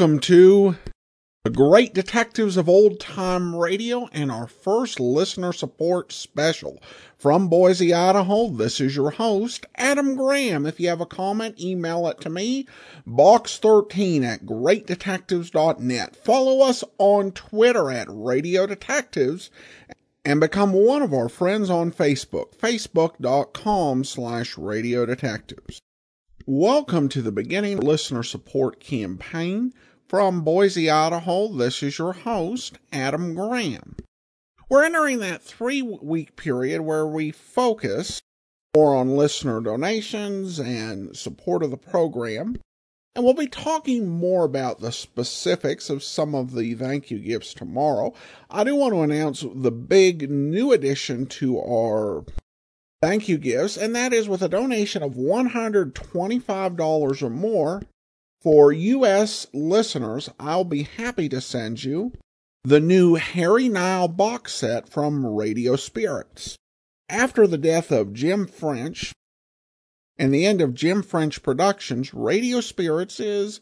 Welcome 0.00 0.20
to 0.20 0.76
the 1.44 1.50
Great 1.50 1.92
Detectives 1.92 2.56
of 2.56 2.70
Old 2.70 2.98
Time 3.00 3.54
Radio 3.54 4.08
and 4.12 4.32
our 4.32 4.46
first 4.46 4.98
listener 4.98 5.52
support 5.52 6.10
special. 6.10 6.82
From 7.18 7.48
Boise, 7.48 7.92
Idaho, 7.92 8.48
this 8.48 8.80
is 8.80 8.96
your 8.96 9.10
host, 9.10 9.66
Adam 9.74 10.16
Graham. 10.16 10.64
If 10.64 10.80
you 10.80 10.88
have 10.88 11.02
a 11.02 11.06
comment, 11.06 11.60
email 11.60 12.06
it 12.06 12.18
to 12.22 12.30
me, 12.30 12.66
box13 13.06 14.24
at 14.24 14.46
greatdetectives.net. 14.46 16.16
Follow 16.16 16.66
us 16.66 16.82
on 16.96 17.32
Twitter 17.32 17.90
at 17.90 18.08
Radio 18.08 18.66
Detectives 18.66 19.50
and 20.24 20.40
become 20.40 20.72
one 20.72 21.02
of 21.02 21.12
our 21.12 21.28
friends 21.28 21.68
on 21.68 21.92
Facebook, 21.92 22.56
facebook.com 22.56 24.04
slash 24.04 24.56
radio 24.56 25.04
detectives. 25.04 25.82
Welcome 26.46 27.10
to 27.10 27.20
the 27.20 27.30
beginning 27.30 27.80
listener 27.80 28.22
support 28.22 28.80
campaign. 28.80 29.74
From 30.10 30.42
Boise, 30.42 30.90
Idaho, 30.90 31.46
this 31.46 31.84
is 31.84 31.98
your 31.98 32.12
host, 32.12 32.80
Adam 32.92 33.32
Graham. 33.32 33.94
We're 34.68 34.82
entering 34.82 35.20
that 35.20 35.40
three 35.40 35.82
week 35.82 36.34
period 36.34 36.80
where 36.80 37.06
we 37.06 37.30
focus 37.30 38.20
more 38.74 38.96
on 38.96 39.16
listener 39.16 39.60
donations 39.60 40.58
and 40.58 41.16
support 41.16 41.62
of 41.62 41.70
the 41.70 41.76
program. 41.76 42.56
And 43.14 43.24
we'll 43.24 43.34
be 43.34 43.46
talking 43.46 44.08
more 44.08 44.44
about 44.44 44.80
the 44.80 44.90
specifics 44.90 45.88
of 45.88 46.02
some 46.02 46.34
of 46.34 46.56
the 46.56 46.74
thank 46.74 47.12
you 47.12 47.20
gifts 47.20 47.54
tomorrow. 47.54 48.12
I 48.50 48.64
do 48.64 48.74
want 48.74 48.94
to 48.94 49.02
announce 49.02 49.44
the 49.54 49.70
big 49.70 50.28
new 50.28 50.72
addition 50.72 51.26
to 51.26 51.60
our 51.60 52.24
thank 53.00 53.28
you 53.28 53.38
gifts, 53.38 53.76
and 53.76 53.94
that 53.94 54.12
is 54.12 54.28
with 54.28 54.42
a 54.42 54.48
donation 54.48 55.04
of 55.04 55.14
$125 55.14 57.22
or 57.22 57.30
more 57.30 57.82
for 58.40 58.72
U.S. 58.72 59.46
listeners, 59.52 60.30
I'll 60.38 60.64
be 60.64 60.84
happy 60.84 61.28
to 61.28 61.40
send 61.40 61.84
you 61.84 62.12
the 62.64 62.80
new 62.80 63.14
Harry 63.14 63.68
Nile 63.68 64.08
box 64.08 64.54
set 64.54 64.88
from 64.88 65.26
Radio 65.26 65.76
Spirits. 65.76 66.56
After 67.08 67.46
the 67.46 67.58
death 67.58 67.90
of 67.90 68.14
Jim 68.14 68.46
French 68.46 69.12
and 70.18 70.32
the 70.32 70.46
end 70.46 70.60
of 70.60 70.74
Jim 70.74 71.02
French 71.02 71.42
Productions, 71.42 72.14
Radio 72.14 72.60
Spirits 72.60 73.20
is 73.20 73.60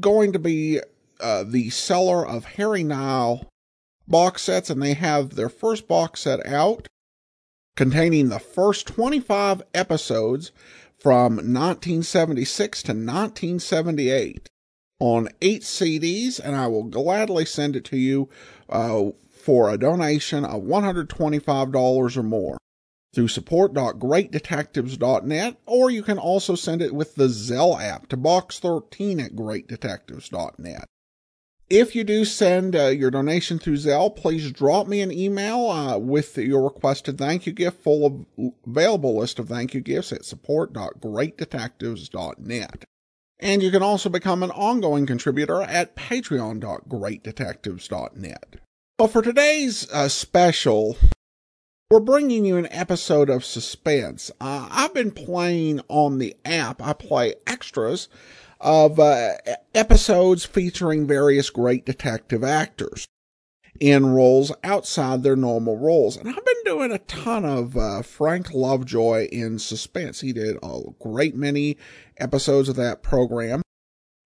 going 0.00 0.32
to 0.32 0.38
be 0.38 0.80
uh, 1.20 1.44
the 1.44 1.70
seller 1.70 2.26
of 2.26 2.44
Harry 2.44 2.82
Nile 2.82 3.48
box 4.06 4.42
sets, 4.42 4.70
and 4.70 4.82
they 4.82 4.94
have 4.94 5.34
their 5.34 5.48
first 5.48 5.86
box 5.88 6.20
set 6.20 6.44
out 6.46 6.86
containing 7.76 8.28
the 8.28 8.40
first 8.40 8.86
25 8.88 9.62
episodes 9.72 10.50
from 10.98 11.36
1976 11.36 12.82
to 12.82 12.92
1978 12.92 14.48
on 15.00 15.28
eight 15.40 15.62
CDs, 15.62 16.40
and 16.42 16.56
I 16.56 16.66
will 16.66 16.82
gladly 16.84 17.44
send 17.44 17.76
it 17.76 17.84
to 17.86 17.96
you 17.96 18.28
uh, 18.68 19.10
for 19.30 19.70
a 19.70 19.78
donation 19.78 20.44
of 20.44 20.62
$125 20.62 22.16
or 22.16 22.22
more 22.22 22.58
through 23.14 23.28
support.greatdetectives.net, 23.28 25.56
or 25.66 25.90
you 25.90 26.02
can 26.02 26.18
also 26.18 26.54
send 26.54 26.82
it 26.82 26.94
with 26.94 27.14
the 27.14 27.28
Zelle 27.28 27.80
app 27.80 28.08
to 28.08 28.16
box13 28.16 29.24
at 29.24 29.34
greatdetectives.net. 29.34 30.84
If 31.70 31.94
you 31.94 32.02
do 32.02 32.24
send 32.24 32.74
uh, 32.74 32.86
your 32.86 33.10
donation 33.10 33.58
through 33.58 33.76
Zelle, 33.76 34.16
please 34.16 34.50
drop 34.50 34.86
me 34.86 35.02
an 35.02 35.12
email 35.12 35.66
uh, 35.66 35.98
with 35.98 36.38
your 36.38 36.64
requested 36.64 37.18
thank 37.18 37.44
you 37.44 37.52
gift, 37.52 37.82
full 37.82 38.24
available 38.66 39.18
list 39.18 39.38
of 39.38 39.48
thank 39.48 39.74
you 39.74 39.82
gifts 39.82 40.10
at 40.12 40.24
support.greatdetectives.net. 40.24 42.84
And 43.40 43.62
you 43.62 43.70
can 43.70 43.82
also 43.82 44.08
become 44.08 44.42
an 44.42 44.50
ongoing 44.50 45.04
contributor 45.04 45.60
at 45.60 45.94
patreon.greatdetectives.net. 45.94 48.56
Well, 48.98 49.08
for 49.08 49.20
today's 49.22 49.88
uh, 49.92 50.08
special, 50.08 50.96
we're 51.90 52.00
bringing 52.00 52.46
you 52.46 52.56
an 52.56 52.66
episode 52.70 53.28
of 53.30 53.44
Suspense. 53.44 54.30
Uh, 54.40 54.68
I've 54.70 54.94
been 54.94 55.10
playing 55.10 55.82
on 55.88 56.16
the 56.18 56.34
app. 56.44 56.80
I 56.82 56.92
play 56.94 57.34
extras 57.46 58.08
of 58.60 58.98
uh, 58.98 59.34
episodes 59.74 60.44
featuring 60.44 61.06
various 61.06 61.50
great 61.50 61.86
detective 61.86 62.42
actors 62.42 63.06
in 63.80 64.06
roles 64.06 64.52
outside 64.64 65.22
their 65.22 65.36
normal 65.36 65.76
roles. 65.76 66.16
And 66.16 66.28
I've 66.28 66.44
been 66.44 66.64
doing 66.64 66.92
a 66.92 66.98
ton 66.98 67.44
of 67.44 67.76
uh, 67.76 68.02
Frank 68.02 68.52
Lovejoy 68.52 69.28
in 69.30 69.58
suspense. 69.58 70.20
He 70.20 70.32
did 70.32 70.56
a 70.62 70.80
great 71.00 71.36
many 71.36 71.76
episodes 72.18 72.68
of 72.68 72.76
that 72.76 73.02
program. 73.02 73.62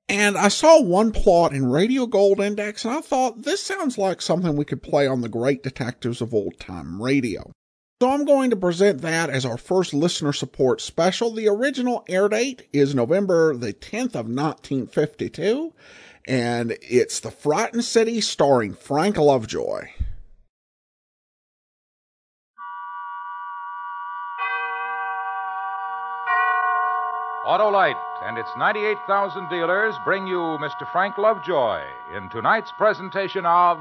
And 0.08 0.36
I 0.36 0.48
saw 0.48 0.82
one 0.82 1.12
plot 1.12 1.52
in 1.52 1.70
Radio 1.70 2.06
Gold 2.06 2.40
Index, 2.40 2.84
and 2.84 2.94
I 2.94 3.00
thought 3.00 3.42
this 3.42 3.62
sounds 3.62 3.96
like 3.96 4.20
something 4.20 4.56
we 4.56 4.64
could 4.64 4.82
play 4.82 5.06
on 5.06 5.20
the 5.20 5.28
great 5.28 5.62
detectives 5.62 6.20
of 6.20 6.34
old 6.34 6.58
time 6.58 7.00
radio. 7.00 7.50
So 8.02 8.10
I'm 8.10 8.24
going 8.24 8.50
to 8.50 8.56
present 8.56 9.02
that 9.02 9.30
as 9.30 9.46
our 9.46 9.56
first 9.56 9.94
listener 9.94 10.32
support 10.32 10.80
special. 10.80 11.32
The 11.32 11.46
original 11.46 12.04
air 12.08 12.28
date 12.28 12.66
is 12.72 12.96
November 12.96 13.54
the 13.54 13.72
10th 13.72 14.16
of 14.16 14.26
1952, 14.26 15.72
and 16.26 16.76
it's 16.82 17.20
The 17.20 17.30
Frightened 17.30 17.84
City 17.84 18.20
starring 18.20 18.74
Frank 18.74 19.18
Lovejoy. 19.18 19.86
Autolite 27.46 27.94
and 28.24 28.36
its 28.36 28.50
98,000 28.58 29.48
dealers 29.48 29.94
bring 30.04 30.26
you 30.26 30.58
Mr. 30.58 30.90
Frank 30.90 31.18
Lovejoy 31.18 31.80
in 32.16 32.28
tonight's 32.30 32.72
presentation 32.76 33.46
of 33.46 33.78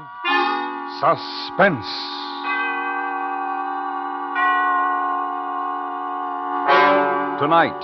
Suspense. 1.00 2.31
Tonight, 7.38 7.80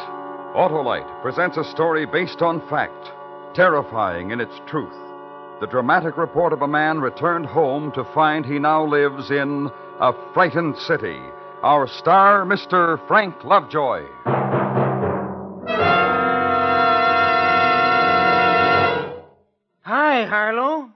Autolite 0.54 1.22
presents 1.22 1.56
a 1.56 1.64
story 1.64 2.06
based 2.06 2.42
on 2.42 2.60
fact, 2.68 3.10
terrifying 3.54 4.30
in 4.30 4.40
its 4.40 4.54
truth. 4.68 4.94
The 5.60 5.66
dramatic 5.66 6.16
report 6.16 6.52
of 6.52 6.62
a 6.62 6.68
man 6.68 7.00
returned 7.00 7.46
home 7.46 7.90
to 7.92 8.04
find 8.14 8.46
he 8.46 8.60
now 8.60 8.86
lives 8.86 9.30
in 9.32 9.68
a 10.00 10.12
frightened 10.32 10.76
city. 10.76 11.18
Our 11.62 11.88
star, 11.88 12.44
Mr. 12.44 13.04
Frank 13.08 13.42
Lovejoy. 13.42 14.04
Hi, 19.82 20.24
Harlow. 20.26 20.90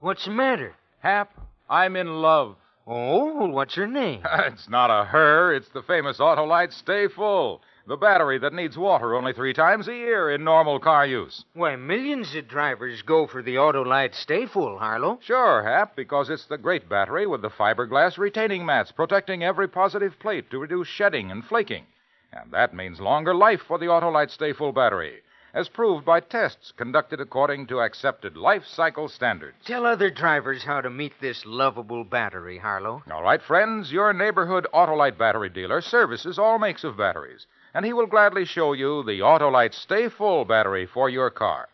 What's 0.00 0.26
the 0.26 0.32
matter? 0.32 0.74
Hap, 0.98 1.32
I'm 1.70 1.96
in 1.96 2.08
love. 2.08 2.56
Oh, 2.86 3.46
what's 3.46 3.76
her 3.76 3.86
name? 3.86 4.22
it's 4.46 4.68
not 4.68 4.90
a 4.90 5.06
her, 5.06 5.54
it's 5.54 5.70
the 5.70 5.82
famous 5.82 6.18
Autolite 6.18 6.72
Stay 6.72 7.08
Full. 7.08 7.62
The 7.86 7.98
battery 7.98 8.38
that 8.38 8.54
needs 8.54 8.78
water 8.78 9.14
only 9.14 9.34
three 9.34 9.52
times 9.52 9.88
a 9.88 9.94
year 9.94 10.30
in 10.30 10.42
normal 10.42 10.80
car 10.80 11.04
use. 11.04 11.44
Why, 11.52 11.76
millions 11.76 12.34
of 12.34 12.48
drivers 12.48 13.02
go 13.02 13.26
for 13.26 13.42
the 13.42 13.56
Autolite 13.56 14.14
Stay 14.14 14.46
Full, 14.46 14.78
Harlow. 14.78 15.18
Sure, 15.22 15.62
Hap, 15.62 15.94
because 15.94 16.30
it's 16.30 16.46
the 16.46 16.56
great 16.56 16.88
battery 16.88 17.26
with 17.26 17.42
the 17.42 17.50
fiberglass 17.50 18.16
retaining 18.16 18.64
mats 18.64 18.90
protecting 18.90 19.44
every 19.44 19.68
positive 19.68 20.18
plate 20.18 20.50
to 20.50 20.58
reduce 20.58 20.88
shedding 20.88 21.30
and 21.30 21.44
flaking. 21.44 21.84
And 22.32 22.50
that 22.52 22.72
means 22.72 23.00
longer 23.00 23.34
life 23.34 23.60
for 23.60 23.76
the 23.78 23.86
Autolite 23.86 24.30
Stay 24.30 24.54
Full 24.54 24.72
battery, 24.72 25.20
as 25.52 25.68
proved 25.68 26.06
by 26.06 26.20
tests 26.20 26.72
conducted 26.72 27.20
according 27.20 27.66
to 27.66 27.80
accepted 27.80 28.34
life 28.34 28.64
cycle 28.64 29.08
standards. 29.08 29.58
Tell 29.66 29.84
other 29.84 30.08
drivers 30.08 30.64
how 30.64 30.80
to 30.80 30.88
meet 30.88 31.20
this 31.20 31.44
lovable 31.44 32.04
battery, 32.04 32.56
Harlow. 32.56 33.02
All 33.12 33.22
right, 33.22 33.42
friends, 33.42 33.92
your 33.92 34.14
neighborhood 34.14 34.66
Autolite 34.72 35.18
battery 35.18 35.50
dealer 35.50 35.82
services 35.82 36.38
all 36.38 36.58
makes 36.58 36.82
of 36.82 36.96
batteries 36.96 37.46
and 37.74 37.84
he 37.84 37.92
will 37.92 38.06
gladly 38.06 38.44
show 38.44 38.72
you 38.72 39.02
the 39.02 39.18
Autolite 39.18 39.74
Stay 39.74 40.08
Full 40.08 40.44
battery 40.44 40.86
for 40.86 41.10
your 41.10 41.28
car. 41.28 41.68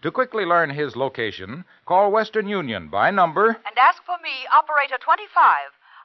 To 0.00 0.10
quickly 0.10 0.44
learn 0.44 0.70
his 0.70 0.96
location, 0.96 1.64
call 1.84 2.10
Western 2.10 2.48
Union 2.48 2.88
by 2.88 3.10
number 3.10 3.48
and 3.48 3.78
ask 3.78 4.02
for 4.04 4.16
me, 4.22 4.48
Operator 4.52 4.96
25. 4.98 5.28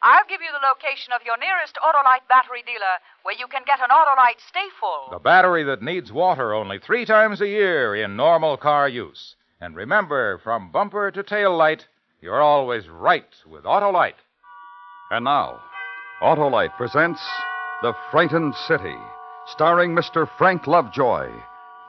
I'll 0.04 0.28
give 0.30 0.42
you 0.42 0.52
the 0.52 0.68
location 0.68 1.14
of 1.14 1.26
your 1.26 1.38
nearest 1.40 1.78
Autolite 1.82 2.28
battery 2.30 2.62
dealer 2.64 3.02
where 3.24 3.34
you 3.34 3.48
can 3.48 3.64
get 3.66 3.80
an 3.80 3.90
Autolite 3.90 4.40
Stay 4.48 4.68
Full. 4.80 5.08
The 5.10 5.24
battery 5.24 5.64
that 5.64 5.82
needs 5.82 6.12
water 6.12 6.54
only 6.54 6.78
three 6.78 7.06
times 7.06 7.42
a 7.42 7.48
year 7.48 7.96
in 7.96 8.16
normal 8.16 8.58
car 8.58 8.88
use. 8.88 9.36
And 9.60 9.76
remember, 9.76 10.38
from 10.44 10.72
bumper 10.72 11.10
to 11.10 11.24
tail 11.24 11.58
light, 11.58 11.88
you're 12.22 12.42
always 12.42 12.88
right 12.88 13.34
with 13.50 13.64
Autolite. 13.64 14.22
And 15.10 15.26
now, 15.26 15.60
Autolite 16.22 16.78
presents 16.78 17.22
The 17.82 17.96
Frightened 18.12 18.54
City 18.68 18.98
starring 19.48 19.96
Mr. 19.96 20.28
Frank 20.38 20.68
Lovejoy, 20.68 21.32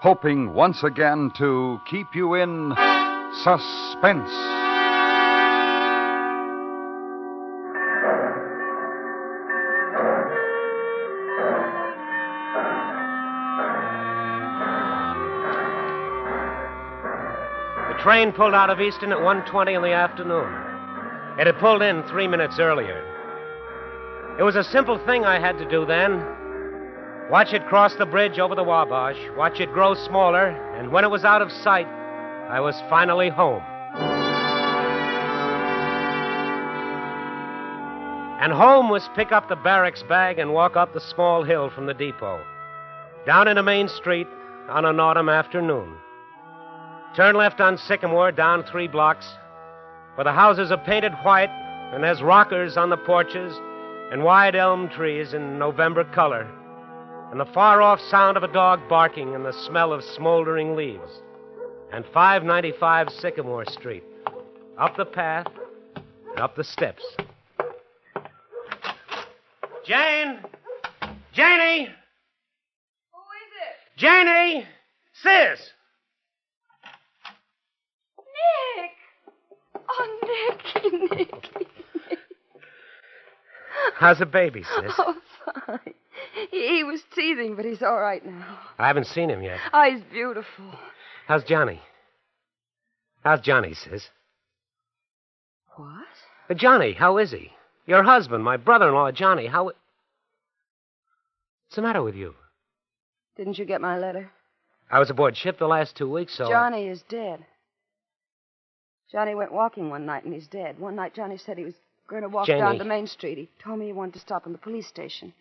hoping 0.00 0.55
once 0.55 0.84
again 0.84 1.32
to 1.37 1.81
keep 1.84 2.14
you 2.14 2.34
in 2.34 2.72
suspense. 3.43 4.31
The 17.88 18.04
train 18.04 18.31
pulled 18.31 18.54
out 18.54 18.70
of 18.70 18.81
Easton 18.81 19.11
at 19.11 19.19
1.20 19.19 19.75
in 19.75 19.82
the 19.82 19.90
afternoon. 19.90 20.46
It 21.40 21.49
had 21.49 21.58
pulled 21.58 21.82
in 21.82 22.04
three 22.04 22.28
minutes 22.28 22.61
earlier. 22.61 23.04
It 24.38 24.44
was 24.44 24.54
a 24.54 24.62
simple 24.62 25.04
thing 25.04 25.25
I 25.25 25.40
had 25.40 25.58
to 25.58 25.69
do 25.69 25.84
then. 25.84 26.38
Watch 27.30 27.52
it 27.52 27.66
cross 27.66 27.94
the 27.96 28.06
bridge 28.06 28.38
over 28.38 28.54
the 28.54 28.64
Wabash, 28.64 29.19
watch 29.36 29.60
it 29.60 29.70
grow 29.75 29.92
smaller, 29.92 30.46
and 30.78 30.90
when 30.90 31.04
it 31.04 31.10
was 31.10 31.25
out 31.25 31.42
of 31.42 31.52
sight, 31.52 31.86
I 31.86 32.58
was 32.60 32.75
finally 32.88 33.28
home. 33.28 33.62
And 38.40 38.50
home 38.50 38.88
was 38.88 39.10
pick 39.14 39.30
up 39.30 39.50
the 39.50 39.56
barracks 39.56 40.02
bag 40.04 40.38
and 40.38 40.54
walk 40.54 40.76
up 40.76 40.94
the 40.94 41.00
small 41.00 41.42
hill 41.42 41.69
from 41.69 41.84
the 41.84 41.92
depot. 41.92 42.42
Down 43.26 43.46
into 43.46 43.62
Main 43.62 43.88
Street 43.88 44.28
on 44.70 44.86
an 44.86 44.98
autumn 44.98 45.28
afternoon. 45.28 45.96
Turn 47.14 47.36
left 47.36 47.60
on 47.60 47.76
Sycamore 47.76 48.32
down 48.32 48.64
three 48.64 48.88
blocks, 48.88 49.28
where 50.14 50.25
the 50.25 50.32
houses 50.32 50.70
are 50.70 50.78
painted 50.78 51.12
white 51.25 51.50
and 51.92 52.02
there's 52.02 52.22
rockers 52.22 52.78
on 52.78 52.88
the 52.88 52.96
porches 52.96 53.54
and 54.10 54.25
wide 54.25 54.54
elm 54.54 54.88
trees 54.88 55.34
in 55.34 55.58
November 55.58 56.04
color, 56.04 56.48
and 57.30 57.38
the 57.38 57.44
far 57.46 57.82
off 57.82 58.00
sound 58.00 58.36
of 58.36 58.42
a 58.42 58.52
dog 58.52 58.80
barking 58.88 59.34
and 59.34 59.44
the 59.44 59.52
smell 59.66 59.92
of 59.92 60.02
smoldering 60.02 60.75
leaves. 60.75 61.20
And 61.92 62.04
595 62.12 63.10
Sycamore 63.10 63.64
Street. 63.66 64.04
Up 64.78 64.96
the 64.96 65.04
path 65.04 65.46
and 66.30 66.40
up 66.40 66.56
the 66.56 66.64
steps. 66.64 67.02
Jane! 69.84 70.38
Janie! 71.32 71.86
Who 73.12 73.20
is 73.34 73.52
it? 73.62 73.96
Janie! 73.96 74.66
Sis! 75.22 75.70
Nick! 78.76 78.90
Oh, 79.88 80.52
Nicky, 80.75 80.96
Nicky. 81.16 81.66
How's 83.94 84.19
the 84.19 84.26
baby, 84.26 84.62
sis? 84.62 84.92
Oh, 84.98 85.14
fine. 85.66 85.94
He, 86.50 86.85
was 86.85 87.00
teething, 87.15 87.56
but 87.56 87.65
he's 87.65 87.83
all 87.83 87.99
right 87.99 88.25
now. 88.25 88.59
I 88.79 88.87
haven't 88.87 89.06
seen 89.06 89.31
him 89.31 89.43
yet. 89.43 89.59
Oh, 89.73 89.83
he's 89.91 90.03
beautiful. 90.11 90.73
How's 91.27 91.45
Johnny? 91.45 91.81
How's 93.23 93.41
Johnny, 93.41 93.75
sis? 93.75 94.09
What? 95.77 96.06
Uh, 96.49 96.55
Johnny, 96.55 96.93
how 96.93 97.19
is 97.19 97.31
he? 97.31 97.50
Your 97.87 98.03
husband, 98.03 98.43
my 98.45 98.56
brother 98.56 98.89
in 98.89 98.95
law, 98.95 99.11
Johnny, 99.12 99.47
how. 99.47 99.65
What's 99.65 99.77
the 101.75 101.83
matter 101.83 102.03
with 102.03 102.15
you? 102.15 102.35
Didn't 103.37 103.59
you 103.59 103.65
get 103.65 103.81
my 103.81 103.99
letter? 103.99 104.31
I 104.91 104.99
was 104.99 105.11
aboard 105.11 105.37
ship 105.37 105.59
the 105.59 105.67
last 105.67 105.97
two 105.97 106.11
weeks, 106.11 106.37
so. 106.37 106.49
Johnny 106.49 106.89
is 106.89 107.03
dead. 107.09 107.45
Johnny 109.12 109.35
went 109.35 109.53
walking 109.53 109.91
one 109.91 110.06
night 110.06 110.25
and 110.25 110.35
he's 110.35 110.47
dead. 110.47 110.79
One 110.79 110.97
night 110.97 111.15
Johnny 111.15 111.39
said 111.39 111.56
he 111.56 111.65
was 111.65 111.75
going 112.09 112.23
to 112.23 112.29
walk 112.29 112.47
Janie. 112.47 112.61
down 112.61 112.79
to 112.79 112.85
Main 112.85 113.06
Street. 113.06 113.39
He 113.39 113.49
told 113.62 113.79
me 113.79 113.87
he 113.87 113.93
wanted 113.93 114.15
to 114.15 114.21
stop 114.21 114.47
in 114.47 114.53
the 114.53 114.59
police 114.59 114.87
station. 114.87 115.33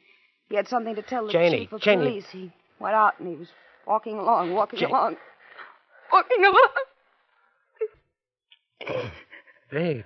He 0.50 0.56
had 0.56 0.68
something 0.68 0.96
to 0.96 1.02
tell 1.02 1.26
the 1.26 1.32
Janie, 1.34 1.60
chief 1.66 1.74
of 1.74 1.82
Janie. 1.82 2.06
police. 2.10 2.26
He 2.32 2.52
went 2.80 2.96
out 2.96 3.20
and 3.20 3.28
he 3.28 3.36
was 3.36 3.48
walking 3.86 4.18
along, 4.18 4.54
walking 4.54 4.80
Ja- 4.80 4.88
along, 4.88 5.18
walking 6.12 6.46
along. 6.46 6.70
Babe. 9.72 10.04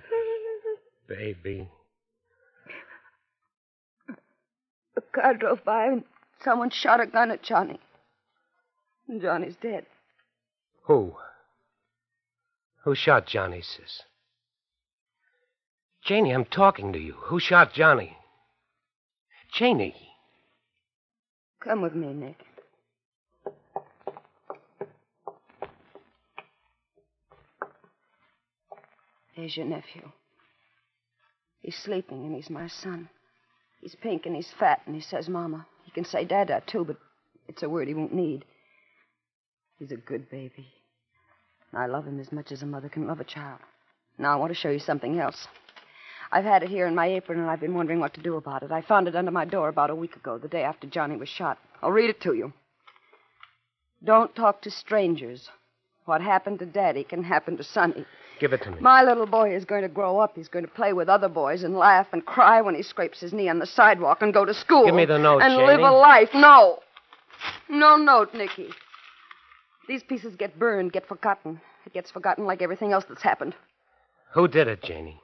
Baby. 1.08 1.68
A 4.96 5.00
car 5.14 5.34
drove 5.34 5.64
by 5.64 5.86
and 5.86 6.04
someone 6.42 6.70
shot 6.70 7.00
a 7.00 7.06
gun 7.06 7.30
at 7.30 7.42
Johnny. 7.42 7.78
And 9.08 9.20
Johnny's 9.20 9.56
dead. 9.60 9.86
Who? 10.84 11.14
Who 12.84 12.94
shot 12.94 13.26
Johnny, 13.26 13.62
sis? 13.62 14.02
Janie, 16.04 16.32
I'm 16.32 16.44
talking 16.46 16.92
to 16.92 16.98
you. 16.98 17.12
Who 17.26 17.38
shot 17.38 17.72
Johnny? 17.72 18.16
Janie. 19.54 20.11
Come 21.64 21.80
with 21.80 21.94
me, 21.94 22.12
Nick. 22.12 22.38
There's 29.36 29.56
your 29.56 29.66
nephew. 29.66 30.10
He's 31.60 31.76
sleeping, 31.76 32.24
and 32.24 32.34
he's 32.34 32.50
my 32.50 32.66
son. 32.66 33.08
He's 33.80 33.94
pink 33.94 34.26
and 34.26 34.34
he's 34.34 34.50
fat, 34.58 34.80
and 34.86 34.94
he 34.94 35.00
says 35.00 35.28
Mama. 35.28 35.66
He 35.84 35.92
can 35.92 36.04
say 36.04 36.24
Dada, 36.24 36.62
too, 36.66 36.84
but 36.84 36.96
it's 37.48 37.62
a 37.62 37.68
word 37.68 37.88
he 37.88 37.94
won't 37.94 38.14
need. 38.14 38.44
He's 39.78 39.92
a 39.92 39.96
good 39.96 40.28
baby. 40.30 40.66
I 41.72 41.86
love 41.86 42.06
him 42.06 42.20
as 42.20 42.30
much 42.32 42.52
as 42.52 42.62
a 42.62 42.66
mother 42.66 42.88
can 42.88 43.06
love 43.06 43.20
a 43.20 43.24
child. 43.24 43.60
Now, 44.18 44.32
I 44.32 44.36
want 44.36 44.52
to 44.52 44.58
show 44.58 44.70
you 44.70 44.78
something 44.78 45.18
else. 45.18 45.46
I've 46.34 46.44
had 46.44 46.62
it 46.62 46.70
here 46.70 46.86
in 46.86 46.94
my 46.94 47.06
apron, 47.08 47.38
and 47.38 47.50
I've 47.50 47.60
been 47.60 47.74
wondering 47.74 48.00
what 48.00 48.14
to 48.14 48.22
do 48.22 48.36
about 48.36 48.62
it. 48.62 48.72
I 48.72 48.80
found 48.80 49.06
it 49.06 49.14
under 49.14 49.30
my 49.30 49.44
door 49.44 49.68
about 49.68 49.90
a 49.90 49.94
week 49.94 50.16
ago, 50.16 50.38
the 50.38 50.48
day 50.48 50.62
after 50.62 50.86
Johnny 50.86 51.16
was 51.16 51.28
shot. 51.28 51.58
I'll 51.82 51.90
read 51.92 52.08
it 52.08 52.22
to 52.22 52.32
you. 52.32 52.52
Don't 54.02 54.34
talk 54.34 54.62
to 54.62 54.70
strangers. 54.70 55.50
What 56.06 56.20
happened 56.22 56.58
to 56.60 56.66
Daddy 56.66 57.04
can 57.04 57.22
happen 57.22 57.56
to 57.58 57.62
Sonny. 57.64 58.04
Give 58.40 58.52
it 58.52 58.62
to 58.62 58.70
me. 58.72 58.80
My 58.80 59.02
little 59.04 59.26
boy 59.26 59.54
is 59.54 59.64
going 59.64 59.82
to 59.82 59.88
grow 59.88 60.18
up. 60.18 60.34
He's 60.34 60.48
going 60.48 60.64
to 60.64 60.70
play 60.70 60.92
with 60.92 61.08
other 61.08 61.28
boys 61.28 61.62
and 61.62 61.76
laugh 61.76 62.08
and 62.12 62.24
cry 62.26 62.60
when 62.60 62.74
he 62.74 62.82
scrapes 62.82 63.20
his 63.20 63.32
knee 63.32 63.48
on 63.48 63.60
the 63.60 63.66
sidewalk 63.66 64.22
and 64.22 64.32
go 64.34 64.44
to 64.44 64.54
school. 64.54 64.86
Give 64.86 64.94
me 64.94 65.04
the 65.04 65.18
note, 65.18 65.42
And 65.42 65.52
Janie. 65.52 65.66
live 65.66 65.80
a 65.80 65.92
life. 65.92 66.30
No. 66.34 66.80
No 67.68 67.96
note, 67.96 68.34
Nicky. 68.34 68.70
These 69.86 70.02
pieces 70.02 70.34
get 70.34 70.58
burned, 70.58 70.92
get 70.92 71.06
forgotten. 71.06 71.60
It 71.86 71.92
gets 71.92 72.10
forgotten 72.10 72.46
like 72.46 72.62
everything 72.62 72.92
else 72.92 73.04
that's 73.08 73.22
happened. 73.22 73.54
Who 74.34 74.48
did 74.48 74.66
it, 74.66 74.82
Janie? 74.82 75.20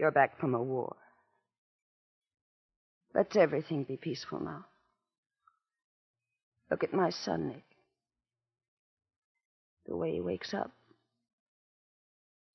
You're 0.00 0.10
back 0.10 0.40
from 0.40 0.54
a 0.54 0.62
war. 0.62 0.96
Let 3.14 3.36
everything 3.36 3.84
be 3.84 3.98
peaceful 3.98 4.40
now. 4.40 4.64
Look 6.70 6.82
at 6.82 6.94
my 6.94 7.10
son, 7.10 7.48
Nick. 7.48 7.64
The 9.86 9.94
way 9.94 10.14
he 10.14 10.20
wakes 10.22 10.54
up. 10.54 10.70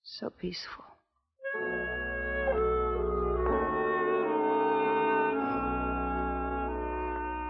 So 0.03 0.31
peaceful. 0.31 0.85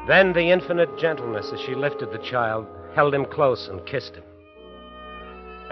Then 0.10 0.34
the 0.34 0.52
infinite 0.52 0.98
gentleness 0.98 1.54
as 1.54 1.62
she 1.62 1.74
lifted 1.74 2.12
the 2.12 2.18
child, 2.18 2.68
held 2.96 3.14
him 3.14 3.24
close, 3.24 3.70
and 3.70 3.86
kissed 3.86 4.16
him. 4.16 4.26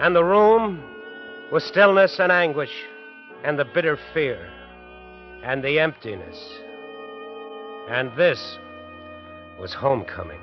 And 0.00 0.16
the 0.16 0.24
room 0.24 0.82
was 1.52 1.62
stillness 1.62 2.18
and 2.18 2.32
anguish, 2.32 2.72
and 3.44 3.58
the 3.58 3.64
bitter 3.64 3.98
fear, 4.14 4.50
and 5.44 5.62
the 5.62 5.78
emptiness. 5.78 6.38
And 7.90 8.10
this 8.16 8.58
was 9.60 9.74
homecoming. 9.74 10.40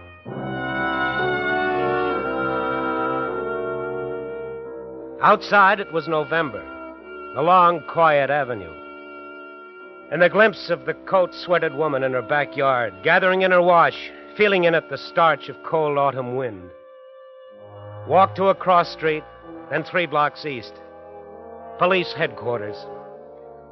Outside, 5.24 5.80
it 5.80 5.92
was 5.92 6.08
November, 6.08 6.64
the 7.36 7.42
long, 7.42 7.84
quiet 7.88 8.30
avenue. 8.30 8.74
And 10.12 10.22
the 10.22 10.30
glimpse 10.30 10.70
of 10.70 10.86
the 10.86 10.94
coat 10.94 11.34
sweated 11.34 11.74
woman 11.74 12.04
in 12.04 12.14
her 12.14 12.22
backyard, 12.22 12.94
gathering 13.04 13.42
in 13.42 13.52
her 13.52 13.62
wash, 13.62 14.12
feeling 14.38 14.66
in 14.66 14.76
it 14.76 14.90
the 14.90 14.98
starch 14.98 15.50
of 15.50 15.56
cold 15.64 15.98
autumn 15.98 16.36
wind. 16.36 16.70
Walk 18.08 18.36
to 18.36 18.50
a 18.50 18.56
cross 18.56 18.92
street, 18.92 19.24
then 19.72 19.84
three 19.84 20.06
blocks 20.06 20.46
east. 20.46 20.81
Police 21.82 22.14
headquarters. 22.16 22.78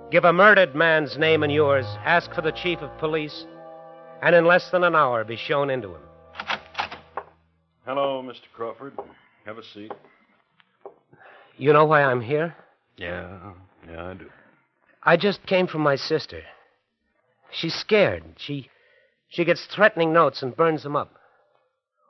Give 0.10 0.24
a 0.24 0.34
murdered 0.34 0.74
man's 0.74 1.16
name 1.20 1.44
and 1.44 1.54
yours, 1.54 1.86
ask 2.04 2.34
for 2.34 2.42
the 2.42 2.52
chief 2.52 2.80
of 2.80 2.98
police, 2.98 3.46
and 4.24 4.36
in 4.36 4.46
less 4.46 4.72
than 4.72 4.84
an 4.84 4.96
hour 4.96 5.24
be 5.24 5.36
shown 5.36 5.70
into 5.70 5.90
him. 5.90 6.02
Hello, 7.86 8.24
Mr. 8.24 8.50
Crawford. 8.52 8.94
Have 9.46 9.60
a 9.60 9.64
seat. 9.64 9.92
You 11.58 11.72
know 11.72 11.86
why 11.86 12.02
I'm 12.02 12.20
here? 12.20 12.56
Yeah, 12.98 13.52
yeah, 13.88 14.06
I 14.08 14.14
do. 14.16 14.26
I 15.04 15.16
just 15.16 15.46
came 15.46 15.68
from 15.68 15.82
my 15.82 15.96
sister. 15.96 16.42
She's 17.52 17.76
scared. 17.76 18.24
She 18.38 18.72
she 19.28 19.46
gets 19.46 19.68
threatening 19.68 20.12
notes 20.12 20.42
and 20.42 20.58
burns 20.58 20.82
them 20.82 20.96
up. 20.96 21.14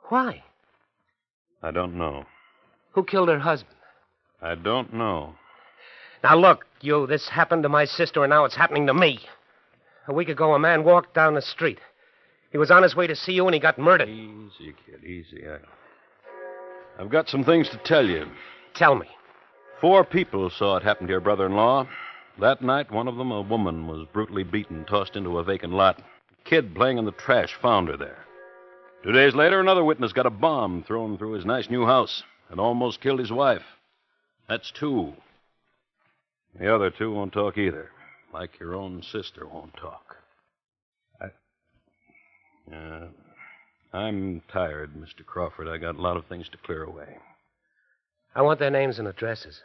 Why? 0.08 0.44
I 1.62 1.70
don't 1.70 1.98
know. 1.98 2.24
Who 2.92 3.04
killed 3.04 3.28
her 3.28 3.40
husband? 3.40 3.76
I 4.40 4.54
don't 4.54 4.94
know. 4.94 5.34
Now 6.22 6.36
look, 6.36 6.66
you, 6.80 7.06
this 7.06 7.28
happened 7.28 7.62
to 7.62 7.68
my 7.68 7.84
sister 7.84 8.22
and 8.22 8.30
now 8.30 8.44
it's 8.44 8.56
happening 8.56 8.86
to 8.86 8.94
me. 8.94 9.20
A 10.06 10.12
week 10.14 10.28
ago 10.28 10.54
a 10.54 10.58
man 10.58 10.84
walked 10.84 11.14
down 11.14 11.34
the 11.34 11.42
street. 11.42 11.78
He 12.52 12.58
was 12.58 12.70
on 12.70 12.82
his 12.82 12.96
way 12.96 13.06
to 13.06 13.16
see 13.16 13.32
you 13.32 13.46
and 13.46 13.54
he 13.54 13.60
got 13.60 13.78
murdered. 13.78 14.08
Easy, 14.08 14.74
kid, 14.86 15.04
easy. 15.04 15.44
I... 15.48 15.58
I've 17.00 17.10
got 17.10 17.28
some 17.28 17.44
things 17.44 17.68
to 17.70 17.78
tell 17.84 18.04
you. 18.04 18.26
Tell 18.74 18.94
me. 18.94 19.06
Four 19.80 20.04
people 20.04 20.50
saw 20.50 20.76
it 20.76 20.82
happen 20.82 21.06
to 21.06 21.12
your 21.12 21.20
brother 21.20 21.46
in 21.46 21.54
law. 21.54 21.88
That 22.40 22.60
night, 22.60 22.90
one 22.90 23.08
of 23.08 23.16
them, 23.16 23.30
a 23.30 23.40
woman, 23.40 23.86
was 23.86 24.06
brutally 24.12 24.44
beaten, 24.44 24.84
tossed 24.84 25.16
into 25.16 25.38
a 25.38 25.44
vacant 25.44 25.72
lot. 25.72 25.98
A 25.98 26.48
kid 26.48 26.74
playing 26.74 26.98
in 26.98 27.04
the 27.04 27.12
trash 27.12 27.54
found 27.60 27.88
her 27.88 27.96
there. 27.96 28.18
Two 29.02 29.12
days 29.12 29.34
later, 29.34 29.60
another 29.60 29.84
witness 29.84 30.12
got 30.12 30.26
a 30.26 30.30
bomb 30.30 30.82
thrown 30.82 31.16
through 31.16 31.32
his 31.32 31.46
nice 31.46 31.70
new 31.70 31.86
house. 31.86 32.22
and 32.50 32.60
almost 32.60 33.00
killed 33.00 33.20
his 33.20 33.32
wife. 33.32 33.62
That's 34.48 34.72
two. 34.72 35.14
The 36.58 36.74
other 36.74 36.90
two 36.90 37.12
won't 37.12 37.32
talk 37.32 37.56
either, 37.56 37.90
like 38.32 38.58
your 38.58 38.74
own 38.74 39.02
sister 39.02 39.46
won't 39.46 39.76
talk. 39.76 40.16
I. 41.20 42.74
Uh, 42.74 43.08
I'm 43.92 44.42
tired, 44.52 44.94
Mr. 44.94 45.24
Crawford. 45.26 45.68
I 45.68 45.76
got 45.76 45.96
a 45.96 46.02
lot 46.02 46.16
of 46.16 46.26
things 46.26 46.48
to 46.50 46.58
clear 46.58 46.84
away. 46.84 47.18
I 48.34 48.42
want 48.42 48.60
their 48.60 48.70
names 48.70 48.98
and 48.98 49.08
addresses. 49.08 49.60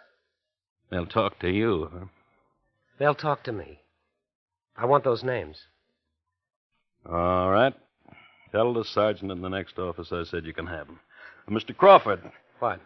They'll 0.90 1.06
talk 1.06 1.40
to 1.40 1.50
you, 1.50 1.90
huh? 1.92 2.06
They'll 2.98 3.16
talk 3.16 3.44
to 3.44 3.52
me. 3.52 3.82
I 4.78 4.86
want 4.86 5.04
those 5.04 5.24
names. 5.24 5.58
All 7.10 7.52
right. 7.52 7.74
Tell 8.52 8.74
the 8.74 8.84
sergeant 8.84 9.32
in 9.32 9.42
the 9.42 9.50
next 9.50 9.78
office 9.78 10.12
I 10.12 10.24
said 10.24 10.46
you 10.46 10.54
can 10.54 10.68
have 10.68 10.88
them. 10.88 11.00
Mr. 11.50 11.76
Crawford. 11.76 12.22
What? 12.60 12.80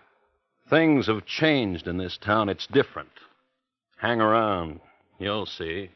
Things 0.70 1.08
have 1.08 1.26
changed 1.26 1.88
in 1.88 1.98
this 1.98 2.18
town. 2.18 2.50
It's 2.50 2.68
different. 2.68 3.10
Hang 4.00 4.22
around. 4.22 4.80
You'll 5.20 5.46
see. 5.46 5.90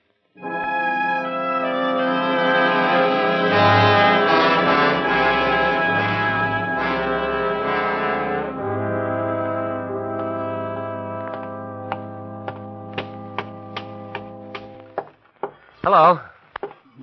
Hello. 15.82 16.20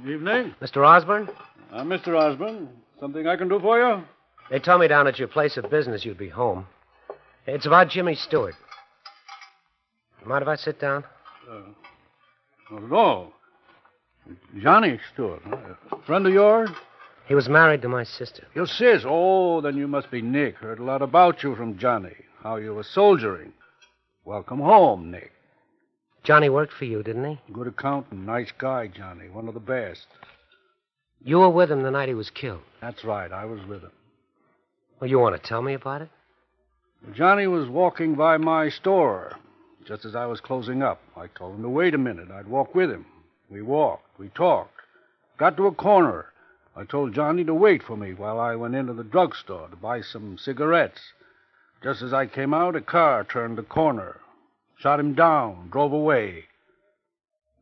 Evening. 0.07 0.55
Mr. 0.61 0.87
Osborne? 0.87 1.31
Uh, 1.73 1.83
Mr. 1.83 2.09
Osborne, 2.09 2.69
something 2.99 3.27
I 3.27 3.37
can 3.37 3.49
do 3.49 3.59
for 3.59 3.79
you? 3.79 4.05
They 4.51 4.59
told 4.59 4.83
me 4.83 4.89
down 4.89 5.07
at 5.07 5.19
your 5.19 5.29
place 5.29 5.57
of 5.57 5.71
business 5.71 6.05
you'd 6.05 6.19
be 6.19 6.29
home. 6.29 6.67
It's 7.47 7.65
about 7.65 7.89
Jimmy 7.89 8.17
Stewart. 8.17 8.55
Mind 10.25 10.43
if 10.43 10.49
I 10.49 10.57
sit 10.57 10.81
down? 10.81 11.05
Uh, 11.51 11.61
not 12.71 12.85
at 12.85 12.93
all. 12.93 13.33
Johnny 14.61 15.01
Stewart, 15.13 15.43
huh? 15.45 15.57
a 15.93 16.03
friend 16.03 16.27
of 16.27 16.33
yours? 16.33 16.71
He 17.27 17.35
was 17.35 17.49
married 17.49 17.83
to 17.83 17.89
my 17.89 18.05
sister. 18.05 18.47
Your 18.55 18.67
sis? 18.67 19.03
Oh, 19.07 19.61
then 19.61 19.77
you 19.77 19.89
must 19.89 20.11
be 20.11 20.21
Nick. 20.21 20.57
Heard 20.57 20.79
a 20.79 20.85
lot 20.85 21.03
about 21.03 21.43
you 21.43 21.55
from 21.55 21.79
Johnny. 21.79 22.15
How 22.43 22.57
you 22.57 22.75
were 22.75 22.83
soldiering. 22.83 23.53
Welcome 24.25 24.61
home, 24.61 25.11
Nick. 25.11 25.33
Johnny 26.23 26.49
worked 26.49 26.73
for 26.73 26.85
you, 26.85 27.03
didn't 27.03 27.25
he? 27.25 27.53
Good 27.53 27.69
accountant, 27.69 28.27
nice 28.27 28.53
guy, 28.59 28.89
Johnny. 28.89 29.29
One 29.31 29.49
of 29.49 29.55
the 29.55 29.61
best. 29.61 30.07
You 31.25 31.39
were 31.39 31.51
with 31.51 31.71
him 31.71 31.83
the 31.83 31.91
night 31.91 32.09
he 32.09 32.15
was 32.15 32.31
killed. 32.31 32.63
That's 32.81 33.05
right, 33.05 33.33
I 33.33 33.47
was 33.47 33.61
with 33.67 33.83
him. 33.83 33.93
Well, 35.01 35.09
you 35.09 35.19
want 35.19 35.41
to 35.41 35.49
tell 35.49 35.63
me 35.63 35.75
about 35.75 36.03
it? 36.03 36.11
Johnny 37.15 37.47
was 37.47 37.69
walking 37.69 38.15
by 38.15 38.37
my 38.37 38.69
store 38.69 39.37
just 39.87 40.05
as 40.05 40.15
I 40.15 40.27
was 40.27 40.41
closing 40.41 40.83
up. 40.83 41.01
I 41.17 41.27
told 41.29 41.57
him 41.57 41.63
to 41.63 41.69
wait 41.69 41.95
a 41.95 41.99
minute. 41.99 42.31
I'd 42.31 42.49
walk 42.49 42.75
with 42.75 42.91
him. 42.91 43.07
We 43.51 43.63
walked. 43.63 44.19
We 44.19 44.29
talked. 44.29 44.75
Got 45.39 45.57
to 45.57 45.67
a 45.67 45.73
corner. 45.73 46.27
I 46.77 46.85
told 46.85 47.15
Johnny 47.15 47.45
to 47.45 47.55
wait 47.55 47.83
for 47.83 47.97
me 47.97 48.15
while 48.15 48.39
I 48.39 48.55
went 48.55 48.75
into 48.75 48.93
the 48.93 49.05
drugstore 49.05 49.69
to 49.69 49.77
buy 49.77 50.03
some 50.03 50.39
cigarettes. 50.39 51.01
Just 51.83 52.03
as 52.03 52.13
I 52.13 52.27
came 52.27 52.55
out, 52.55 52.77
a 52.77 52.81
car 52.81 53.25
turned 53.25 53.59
the 53.59 53.63
corner, 53.63 54.21
shot 54.79 55.01
him 55.01 55.15
down, 55.15 55.71
drove 55.73 55.93
away. 55.93 56.45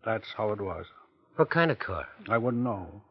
That's 0.05 0.27
how 0.37 0.51
it 0.53 0.61
was. 0.61 0.87
What 1.37 1.51
kind 1.51 1.71
of 1.71 1.79
car? 1.79 2.07
I 2.29 2.37
wouldn't 2.37 2.65
know. 2.65 3.03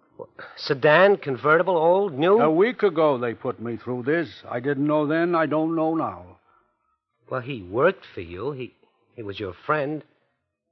Sedan, 0.58 1.18
convertible, 1.18 1.78
old, 1.78 2.14
new? 2.14 2.40
A 2.40 2.52
week 2.52 2.84
ago 2.84 3.18
they 3.18 3.34
put 3.34 3.62
me 3.62 3.78
through 3.78 4.04
this. 4.04 4.30
I 4.50 4.60
didn't 4.60 4.88
know 4.88 5.08
then. 5.08 5.34
I 5.36 5.46
don't 5.46 5.76
know 5.76 5.96
now. 5.96 6.38
Well, 7.30 7.42
he 7.42 7.62
worked 7.62 8.06
for 8.14 8.22
you. 8.22 8.52
He 8.52 8.74
he 9.18 9.24
was 9.24 9.40
your 9.40 9.54
friend. 9.66 10.04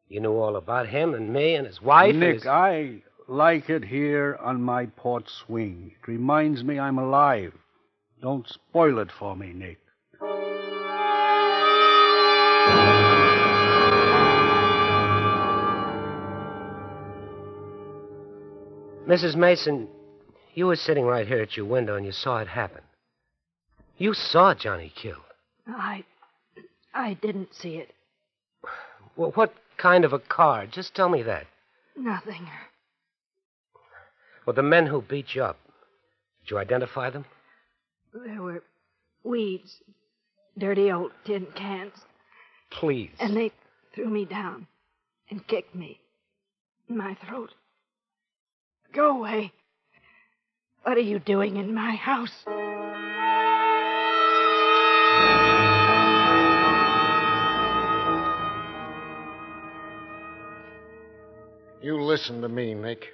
You 0.07 0.21
knew 0.21 0.33
all 0.33 0.55
about 0.55 0.87
him 0.87 1.15
and 1.15 1.33
me 1.33 1.55
and 1.55 1.65
his 1.65 1.81
wife. 1.81 2.11
and 2.11 2.19
Nick, 2.19 2.33
his- 2.35 2.45
I 2.47 3.01
like 3.27 3.71
it 3.71 3.83
here 3.83 4.37
on 4.39 4.61
my 4.61 4.85
port 4.85 5.27
swing. 5.27 5.95
It 5.99 6.07
reminds 6.07 6.63
me 6.63 6.79
I'm 6.79 6.99
alive. 6.99 7.53
Don't 8.21 8.47
spoil 8.47 8.99
it 8.99 9.11
for 9.11 9.35
me, 9.35 9.51
Nick. 9.51 9.79
Mrs. 19.07 19.35
Mason, 19.35 19.87
you 20.55 20.67
were 20.67 20.75
sitting 20.75 21.05
right 21.05 21.27
here 21.27 21.41
at 21.41 21.55
your 21.55 21.65
window 21.65 21.95
and 21.95 22.05
you 22.05 22.11
saw 22.11 22.39
it 22.39 22.47
happen. 22.47 22.81
You 23.97 24.13
saw 24.13 24.53
Johnny 24.53 24.91
killed. 24.95 25.17
I. 25.67 26.03
I 26.93 27.13
didn't 27.15 27.53
see 27.53 27.75
it. 27.75 27.93
Well, 29.15 29.31
what 29.31 29.53
kind 29.77 30.05
of 30.05 30.13
a 30.13 30.19
car? 30.19 30.65
Just 30.67 30.93
tell 30.95 31.09
me 31.09 31.23
that. 31.23 31.45
Nothing. 31.95 32.47
Well, 34.45 34.55
the 34.55 34.63
men 34.63 34.85
who 34.87 35.01
beat 35.01 35.33
you 35.33 35.43
up, 35.43 35.57
did 36.43 36.51
you 36.51 36.57
identify 36.57 37.09
them? 37.09 37.25
There 38.13 38.41
were 38.41 38.63
weeds, 39.23 39.77
dirty 40.57 40.91
old 40.91 41.11
tin 41.25 41.47
cans, 41.55 41.93
Please. 42.71 43.11
and 43.19 43.35
they 43.35 43.51
threw 43.93 44.09
me 44.09 44.25
down 44.25 44.67
and 45.29 45.45
kicked 45.47 45.73
me 45.73 45.99
in 46.89 46.97
my 46.97 47.15
throat. 47.27 47.51
Go 48.93 49.17
away. 49.17 49.51
What 50.83 50.97
are 50.97 51.01
you 51.01 51.19
doing 51.19 51.57
in 51.57 51.73
my 51.73 51.95
house? 51.95 52.45
You 61.85 62.01
listen 62.01 62.41
to 62.41 62.49
me, 62.49 62.73
Nick. 62.73 63.09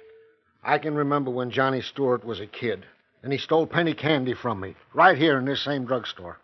I 0.64 0.78
can 0.78 0.94
remember 0.94 1.30
when 1.30 1.50
Johnny 1.50 1.82
Stewart 1.82 2.24
was 2.24 2.40
a 2.40 2.46
kid, 2.46 2.86
and 3.22 3.30
he 3.30 3.38
stole 3.38 3.66
penny 3.66 3.92
candy 3.92 4.32
from 4.32 4.60
me, 4.60 4.76
right 4.94 5.18
here 5.18 5.38
in 5.38 5.44
this 5.44 5.62
same 5.62 5.84
drugstore. 5.84 6.38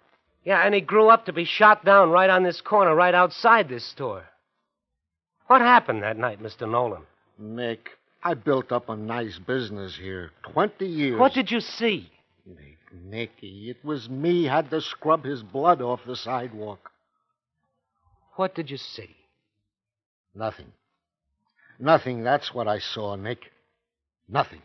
Yeah, 0.44 0.62
and 0.62 0.74
he 0.74 0.82
grew 0.82 1.08
up 1.08 1.24
to 1.24 1.32
be 1.32 1.46
shot 1.46 1.86
down 1.86 2.10
right 2.10 2.28
on 2.28 2.42
this 2.42 2.60
corner, 2.60 2.94
right 2.94 3.14
outside 3.14 3.70
this 3.70 3.86
store. 3.86 4.24
What 5.46 5.62
happened 5.62 6.02
that 6.02 6.18
night, 6.18 6.42
Mr. 6.42 6.70
Nolan? 6.70 7.04
Nick, 7.38 7.92
I 8.22 8.34
built 8.34 8.72
up 8.72 8.90
a 8.90 8.96
nice 8.96 9.38
business 9.38 9.96
here. 9.96 10.30
Twenty 10.52 10.86
years. 10.86 11.18
What 11.18 11.32
did 11.32 11.50
you 11.50 11.60
see? 11.60 12.10
Nick, 12.44 12.76
Nicky, 12.92 13.70
it 13.70 13.82
was 13.82 14.10
me 14.10 14.44
had 14.44 14.68
to 14.68 14.82
scrub 14.82 15.24
his 15.24 15.42
blood 15.42 15.80
off 15.80 16.00
the 16.06 16.14
sidewalk. 16.14 16.90
What 18.34 18.54
did 18.54 18.70
you 18.70 18.76
see? 18.76 19.16
Nothing. 20.34 20.70
Nothing, 21.80 22.24
that's 22.24 22.52
what 22.52 22.66
I 22.66 22.80
saw, 22.80 23.14
Nick. 23.14 23.52
Nothing. 24.28 24.62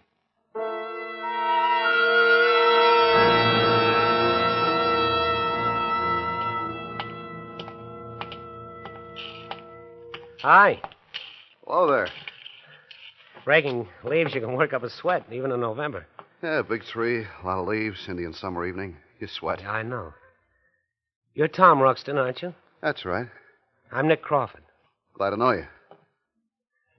Hi. 10.42 10.82
Hello 11.66 11.88
there. 11.90 12.08
Breaking 13.46 13.88
leaves, 14.04 14.34
you 14.34 14.42
can 14.42 14.54
work 14.54 14.74
up 14.74 14.84
a 14.84 14.90
sweat, 14.90 15.24
even 15.32 15.52
in 15.52 15.60
November. 15.62 16.08
Yeah, 16.42 16.64
big 16.64 16.84
tree, 16.84 17.24
a 17.24 17.46
lot 17.46 17.60
of 17.60 17.68
leaves, 17.68 18.10
Indian 18.10 18.34
summer 18.34 18.66
evening. 18.66 18.98
You 19.20 19.28
sweat. 19.28 19.62
Yeah, 19.62 19.72
I 19.72 19.84
know. 19.84 20.14
You're 21.36 21.48
Tom 21.48 21.80
Ruxton, 21.80 22.18
aren't 22.18 22.42
you? 22.42 22.54
That's 22.82 23.06
right. 23.06 23.28
I'm 23.92 24.08
Nick 24.08 24.22
Crawford. 24.22 24.64
Glad 25.14 25.30
to 25.30 25.38
know 25.38 25.52
you. 25.52 25.66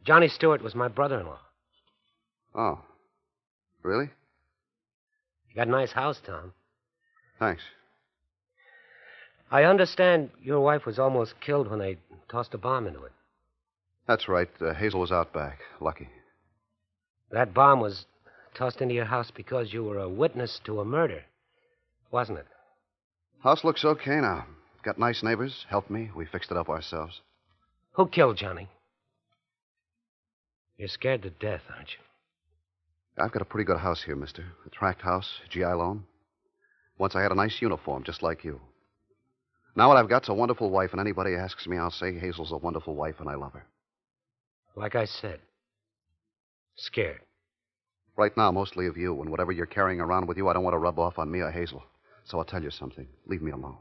Johnny 0.05 0.29
Stewart 0.29 0.63
was 0.63 0.75
my 0.75 0.89
brother 0.89 1.21
in 1.21 1.27
law. 1.27 1.41
Oh. 2.55 2.81
Really? 3.83 4.11
You 5.49 5.57
got 5.57 5.69
a 5.69 5.71
nice 5.71 5.93
house, 5.93 6.21
Tom. 6.25 6.53
Thanks. 7.39 7.63
I 9.51 9.65
understand 9.65 10.31
your 10.43 10.61
wife 10.61 10.87
was 10.87 10.99
almost 10.99 11.35
killed 11.41 11.71
when 11.71 11.79
they 11.79 11.99
tossed 12.29 12.55
a 12.55 12.59
bomb 12.59 12.87
into 12.87 13.03
it. 13.05 13.13
That's 14.07 14.29
right. 14.29 14.49
Uh, 14.61 14.75
Hazel 14.75 15.01
was 15.01 15.13
out 15.13 15.33
back. 15.33 15.61
Lucky. 15.81 16.09
That 17.31 17.55
bomb 17.55 17.81
was 17.81 18.07
tossed 18.55 18.81
into 18.81 18.95
your 18.95 19.05
house 19.05 19.31
because 19.31 19.73
you 19.73 19.85
were 19.85 19.99
a 19.99 20.09
witness 20.09 20.61
to 20.65 20.81
a 20.81 20.85
murder, 20.85 21.23
wasn't 22.11 22.39
it? 22.39 22.47
House 23.43 23.65
looks 23.65 23.85
okay 23.85 24.21
now. 24.21 24.47
Got 24.83 24.99
nice 24.99 25.23
neighbors. 25.23 25.67
Helped 25.69 25.91
me. 25.91 26.11
We 26.15 26.27
fixed 26.27 26.51
it 26.51 26.57
up 26.57 26.69
ourselves. 26.69 27.21
Who 27.93 28.07
killed 28.09 28.37
Johnny? 28.37 28.69
You're 30.77 30.89
scared 30.89 31.23
to 31.23 31.31
death, 31.31 31.63
aren't 31.75 31.91
you? 31.93 33.23
I've 33.23 33.33
got 33.33 33.43
a 33.43 33.45
pretty 33.45 33.65
good 33.65 33.79
house 33.79 34.03
here, 34.03 34.17
mister. 34.17 34.45
A 34.67 34.71
tract 34.71 35.03
house, 35.03 35.41
GI 35.49 35.65
loan. 35.65 36.05
Once 36.99 37.15
I 37.15 37.23
had 37.23 37.33
a 37.33 37.37
nice 37.37 37.61
uniform, 37.61 38.03
just 38.05 38.23
like 38.23 38.45
you. 38.45 38.61
Now 39.77 39.89
what 39.89 39.97
I've 39.97 40.09
got's 40.09 40.29
a 40.29 40.35
wonderful 40.35 40.71
wife, 40.71 40.91
and 40.93 41.01
anybody 41.01 41.35
asks 41.35 41.67
me, 41.67 41.77
I'll 41.77 41.91
say 41.91 42.19
Hazel's 42.19 42.53
a 42.53 42.57
wonderful 42.57 42.95
wife, 42.95 43.17
and 43.21 43.29
I 43.29 43.35
love 43.35 43.53
her. 43.53 43.67
Like 44.77 44.95
I 44.95 45.05
said, 45.05 45.41
scared. 46.77 47.21
Right 48.17 48.37
now, 48.37 48.51
mostly 48.53 48.87
of 48.87 48.97
you, 48.97 49.21
and 49.21 49.31
whatever 49.31 49.53
you're 49.53 49.67
carrying 49.67 50.01
around 50.01 50.27
with 50.27 50.37
you, 50.37 50.49
I 50.49 50.53
don't 50.53 50.65
want 50.65 50.75
to 50.75 50.79
rub 50.79 50.99
off 50.99 51.19
on 51.19 51.31
me 51.31 51.41
or 51.41 51.51
Hazel. 51.51 51.83
So 52.25 52.39
I'll 52.39 52.45
tell 52.45 52.63
you 52.63 52.71
something. 52.71 53.07
Leave 53.27 53.43
me 53.43 53.51
alone. 53.51 53.77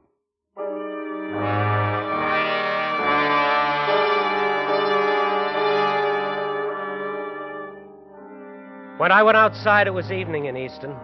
When 9.04 9.12
I 9.12 9.22
went 9.22 9.36
outside, 9.36 9.88
it 9.88 9.94
was 9.94 10.14
evening 10.14 10.46
in 10.46 10.56
Easton. 10.56 10.96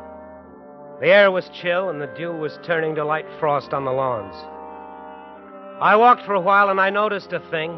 The 1.02 1.10
air 1.10 1.32
was 1.32 1.50
chill, 1.50 1.90
and 1.90 2.02
the 2.02 2.08
dew 2.08 2.32
was 2.32 2.58
turning 2.64 2.96
to 2.96 3.04
light 3.04 3.26
frost 3.42 3.74
on 3.74 3.84
the 3.84 3.92
lawns. 3.92 4.34
I 5.82 5.98
walked 5.98 6.24
for 6.24 6.34
a 6.34 6.40
while, 6.40 6.70
and 6.70 6.80
I 6.80 6.92
noticed 6.92 7.34
a 7.34 7.42
thing. 7.52 7.78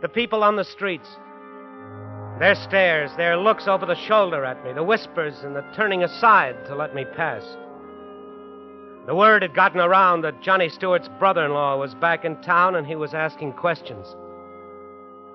The 0.00 0.08
people 0.08 0.42
on 0.42 0.56
the 0.56 0.64
streets. 0.64 1.06
Their 2.38 2.54
stares, 2.54 3.10
their 3.18 3.36
looks 3.36 3.68
over 3.68 3.84
the 3.84 3.94
shoulder 3.94 4.46
at 4.46 4.64
me, 4.64 4.72
the 4.72 4.82
whispers 4.82 5.34
and 5.42 5.54
the 5.54 5.64
turning 5.76 6.02
aside 6.02 6.56
to 6.64 6.74
let 6.74 6.94
me 6.94 7.04
pass. 7.14 7.44
The 9.04 9.14
word 9.14 9.42
had 9.42 9.54
gotten 9.54 9.80
around 9.80 10.22
that 10.22 10.40
Johnny 10.40 10.70
Stewart's 10.70 11.10
brother 11.18 11.44
in 11.44 11.52
law 11.52 11.76
was 11.76 11.94
back 11.96 12.24
in 12.24 12.40
town 12.40 12.76
and 12.76 12.86
he 12.86 12.96
was 12.96 13.12
asking 13.12 13.52
questions. 13.52 14.16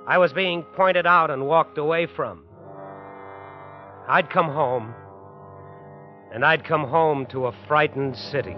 I 0.07 0.17
was 0.17 0.33
being 0.33 0.63
pointed 0.75 1.05
out 1.05 1.29
and 1.29 1.45
walked 1.45 1.77
away 1.77 2.07
from. 2.07 2.45
I'd 4.07 4.29
come 4.29 4.49
home, 4.49 4.93
and 6.33 6.43
I'd 6.43 6.65
come 6.65 6.83
home 6.83 7.25
to 7.27 7.45
a 7.45 7.53
frightened 7.67 8.17
city. 8.17 8.55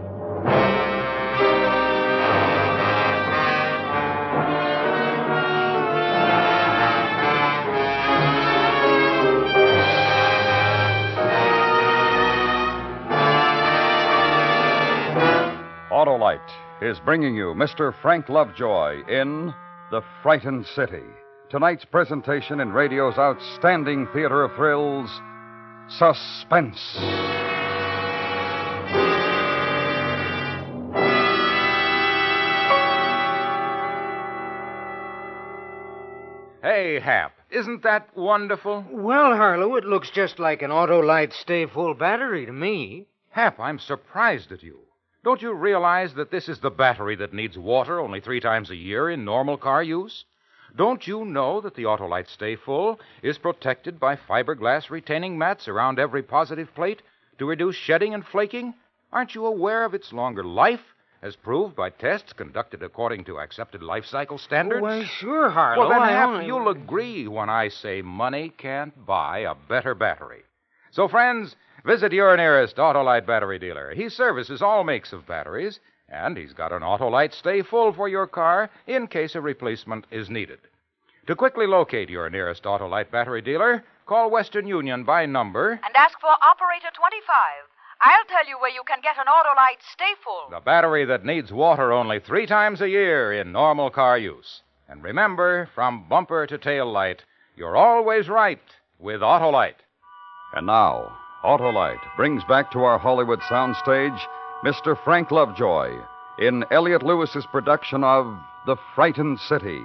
Autolite 15.91 16.39
is 16.81 16.99
bringing 17.05 17.35
you 17.35 17.53
Mr. 17.53 17.93
Frank 18.01 18.27
Lovejoy 18.27 19.05
in 19.07 19.53
The 19.91 20.01
Frightened 20.21 20.65
City. 20.65 21.03
Tonight's 21.49 21.85
presentation 21.85 22.59
in 22.59 22.73
radio's 22.73 23.17
outstanding 23.17 24.07
theater 24.07 24.43
of 24.43 24.55
thrills, 24.55 25.09
Suspense. 25.89 26.79
Hey, 36.61 36.99
Hap, 36.99 37.33
isn't 37.51 37.83
that 37.83 38.15
wonderful? 38.15 38.85
Well, 38.89 39.35
Harlow, 39.35 39.75
it 39.75 39.83
looks 39.83 40.09
just 40.09 40.39
like 40.39 40.61
an 40.61 40.71
Autolite 40.71 41.33
Stay 41.33 41.65
Full 41.65 41.93
battery 41.93 42.45
to 42.45 42.53
me. 42.53 43.07
Hap, 43.29 43.59
I'm 43.59 43.79
surprised 43.79 44.51
at 44.51 44.63
you. 44.63 44.79
Don't 45.23 45.41
you 45.41 45.53
realize 45.53 46.13
that 46.15 46.31
this 46.31 46.49
is 46.49 46.59
the 46.59 46.71
battery 46.71 47.15
that 47.17 47.33
needs 47.33 47.57
water 47.57 47.99
only 47.99 48.21
three 48.21 48.39
times 48.39 48.69
a 48.69 48.75
year 48.75 49.09
in 49.09 49.25
normal 49.25 49.57
car 49.57 49.83
use? 49.83 50.25
Don't 50.75 51.05
you 51.05 51.23
know 51.23 51.61
that 51.61 51.75
the 51.75 51.83
Autolite 51.83 52.27
Stay 52.27 52.55
Full 52.55 52.99
is 53.21 53.37
protected 53.37 53.99
by 53.99 54.15
fiberglass 54.15 54.89
retaining 54.89 55.37
mats 55.37 55.67
around 55.67 55.99
every 55.99 56.23
positive 56.23 56.73
plate 56.73 57.03
to 57.37 57.45
reduce 57.45 57.75
shedding 57.75 58.15
and 58.15 58.25
flaking? 58.25 58.73
Aren't 59.11 59.35
you 59.35 59.45
aware 59.45 59.85
of 59.85 59.93
its 59.93 60.11
longer 60.11 60.43
life, 60.43 60.95
as 61.21 61.35
proved 61.35 61.75
by 61.75 61.91
tests 61.91 62.33
conducted 62.33 62.81
according 62.81 63.23
to 63.25 63.39
accepted 63.39 63.83
life 63.83 64.05
cycle 64.05 64.39
standards? 64.39 64.81
Why, 64.81 65.03
sure, 65.03 65.51
Harlow. 65.51 65.81
well, 65.81 65.89
then, 65.89 66.01
I 66.01 66.23
only- 66.23 66.47
you'll 66.47 66.69
agree 66.69 67.27
when 67.27 67.51
I 67.51 67.67
say 67.67 68.01
money 68.01 68.49
can't 68.49 69.05
buy 69.05 69.39
a 69.39 69.53
better 69.53 69.93
battery. 69.93 70.43
So, 70.89 71.07
friends, 71.07 71.55
visit 71.85 72.11
your 72.13 72.35
nearest 72.35 72.77
Autolite 72.77 73.27
battery 73.27 73.59
dealer. 73.59 73.93
He 73.93 74.09
services 74.09 74.63
all 74.63 74.83
makes 74.83 75.13
of 75.13 75.27
batteries, 75.27 75.79
and 76.13 76.37
he's 76.37 76.53
got 76.53 76.71
an 76.71 76.83
Autolite 76.83 77.33
Stay 77.33 77.63
Full 77.63 77.91
for 77.91 78.07
your 78.07 78.27
car 78.27 78.69
in 78.85 79.07
case 79.07 79.35
a 79.35 79.41
replacement 79.41 80.05
is 80.11 80.29
needed. 80.29 80.59
To 81.27 81.35
quickly 81.35 81.65
locate 81.65 82.09
your 82.09 82.29
nearest 82.29 82.63
Autolite 82.63 83.09
battery 83.09 83.41
dealer, 83.41 83.83
call 84.05 84.29
Western 84.29 84.67
Union 84.67 85.03
by 85.03 85.25
number. 85.25 85.71
And 85.71 85.95
ask 85.95 86.19
for 86.19 86.29
operator 86.29 86.89
25. 86.93 87.33
I'll 88.01 88.25
tell 88.25 88.47
you 88.47 88.59
where 88.59 88.71
you 88.71 88.83
can 88.85 88.99
get 89.01 89.17
an 89.17 89.25
Autolite 89.25 89.81
Stay 89.91 90.13
Full. 90.23 90.49
The 90.51 90.63
battery 90.63 91.05
that 91.05 91.25
needs 91.25 91.51
water 91.51 91.91
only 91.91 92.19
three 92.19 92.45
times 92.45 92.81
a 92.81 92.89
year 92.89 93.33
in 93.33 93.51
normal 93.51 93.89
car 93.89 94.17
use. 94.17 94.61
And 94.89 95.01
remember, 95.01 95.69
from 95.73 96.07
bumper 96.09 96.45
to 96.45 96.57
tail 96.57 96.91
light, 96.91 97.23
you're 97.55 97.77
always 97.77 98.27
right 98.27 98.59
with 98.99 99.21
Autolite. 99.21 99.81
And 100.53 100.67
now, 100.67 101.17
Autolite 101.43 102.15
brings 102.17 102.43
back 102.43 102.71
to 102.71 102.83
our 102.83 102.99
Hollywood 102.99 103.39
soundstage 103.41 104.19
Mr. 104.63 104.97
Frank 105.03 105.29
Lovejoy 105.29 105.99
in 106.39 106.63
Elliott 106.71 107.03
Lewis's 107.03 107.45
production 107.45 108.01
of 108.01 108.37
The 108.65 108.77
Frightened 108.95 109.37
City, 109.41 109.83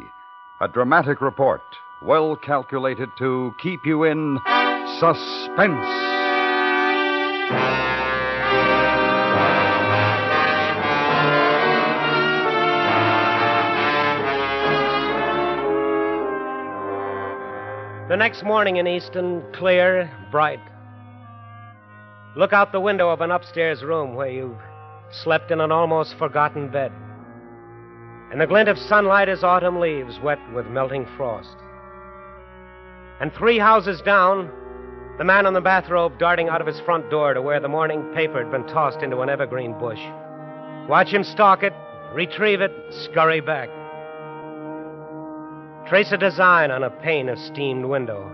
a 0.61 0.69
dramatic 0.69 1.21
report 1.21 1.62
well 2.01 2.37
calculated 2.37 3.11
to 3.19 3.53
keep 3.61 3.85
you 3.85 4.05
in 4.05 4.38
suspense. 5.01 5.85
The 18.09 18.17
next 18.17 18.45
morning 18.45 18.77
in 18.77 18.87
Easton, 18.87 19.43
clear, 19.53 20.09
bright. 20.31 20.61
Look 22.37 22.53
out 22.53 22.71
the 22.71 22.79
window 22.79 23.11
of 23.11 23.21
an 23.21 23.33
upstairs 23.33 23.83
room 23.83 24.14
where 24.14 24.31
you've 24.31 24.57
slept 25.11 25.51
in 25.51 25.61
an 25.61 25.73
almost 25.73 26.16
forgotten 26.18 26.68
bed. 26.68 26.92
And 28.31 28.40
the 28.40 28.47
glint 28.47 28.68
of 28.68 28.79
sunlight 28.79 29.29
as 29.29 29.42
autumn 29.42 29.81
leaves 29.81 30.18
wet 30.23 30.38
with 30.55 30.66
melting 30.66 31.07
frost. 31.16 31.57
And 33.21 33.33
three 33.33 33.59
houses 33.59 34.01
down, 34.03 34.51
the 35.18 35.25
man 35.25 35.47
in 35.47 35.55
the 35.55 35.61
bathrobe 35.61 36.18
darting 36.18 36.49
out 36.49 36.61
of 36.61 36.66
his 36.66 36.81
front 36.81 37.11
door 37.11 37.35
to 37.35 37.42
where 37.42 37.59
the 37.59 37.68
morning 37.68 38.03
paper 38.14 38.42
had 38.42 38.53
been 38.53 38.66
tossed 38.66 39.03
into 39.03 39.21
an 39.21 39.29
evergreen 39.29 39.77
bush. 39.79 40.01
Watch 40.88 41.09
him 41.09 41.25
stalk 41.25 41.62
it, 41.62 41.73
retrieve 42.14 42.61
it, 42.61 42.73
scurry 42.90 43.40
back. 43.40 43.68
Trace 45.88 46.12
a 46.12 46.18
design 46.18 46.71
on 46.71 46.85
a 46.85 46.90
pane 46.90 47.29
of 47.29 47.38
steamed 47.38 47.87
window. 47.87 48.31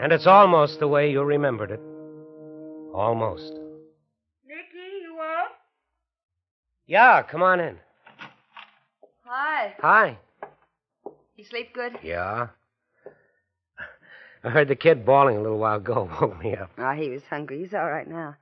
And 0.00 0.10
it's 0.10 0.26
almost 0.26 0.80
the 0.80 0.88
way 0.88 1.10
you 1.10 1.22
remembered 1.22 1.70
it. 1.70 1.80
Almost. 2.94 3.52
Nicky, 4.46 5.02
you 5.02 5.18
up? 5.20 5.52
Yeah, 6.90 7.22
come 7.22 7.40
on 7.40 7.60
in. 7.60 7.76
Hi. 9.24 9.74
Hi. 9.78 10.18
You 11.36 11.44
sleep 11.44 11.72
good? 11.72 11.92
Yeah. 12.02 12.48
I 14.42 14.48
heard 14.48 14.66
the 14.66 14.74
kid 14.74 15.06
bawling 15.06 15.36
a 15.36 15.40
little 15.40 15.58
while 15.60 15.76
ago. 15.76 16.10
Woke 16.20 16.42
me 16.42 16.56
up. 16.56 16.72
Oh, 16.76 16.90
he 16.90 17.08
was 17.10 17.22
hungry. 17.30 17.60
He's 17.60 17.74
all 17.74 17.88
right 17.88 18.08
now. 18.08 18.34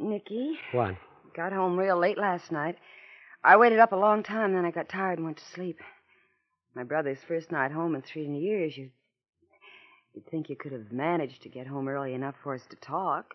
Nicky, 0.00 0.58
What? 0.72 0.96
got 1.36 1.52
home 1.52 1.78
real 1.78 1.96
late 1.96 2.18
last 2.18 2.50
night. 2.50 2.76
I 3.44 3.56
waited 3.56 3.78
up 3.78 3.92
a 3.92 3.96
long 3.96 4.24
time, 4.24 4.52
then 4.52 4.64
I 4.64 4.72
got 4.72 4.88
tired 4.88 5.18
and 5.18 5.24
went 5.24 5.36
to 5.36 5.44
sleep. 5.54 5.78
My 6.74 6.82
brother's 6.82 7.18
first 7.28 7.52
night 7.52 7.70
home 7.70 7.94
in 7.94 8.02
three 8.02 8.26
years. 8.26 8.76
You, 8.76 8.90
you'd 10.12 10.26
think 10.28 10.48
you 10.50 10.56
could 10.56 10.72
have 10.72 10.90
managed 10.90 11.42
to 11.42 11.48
get 11.48 11.68
home 11.68 11.86
early 11.86 12.14
enough 12.14 12.34
for 12.42 12.52
us 12.52 12.62
to 12.70 12.76
talk. 12.76 13.26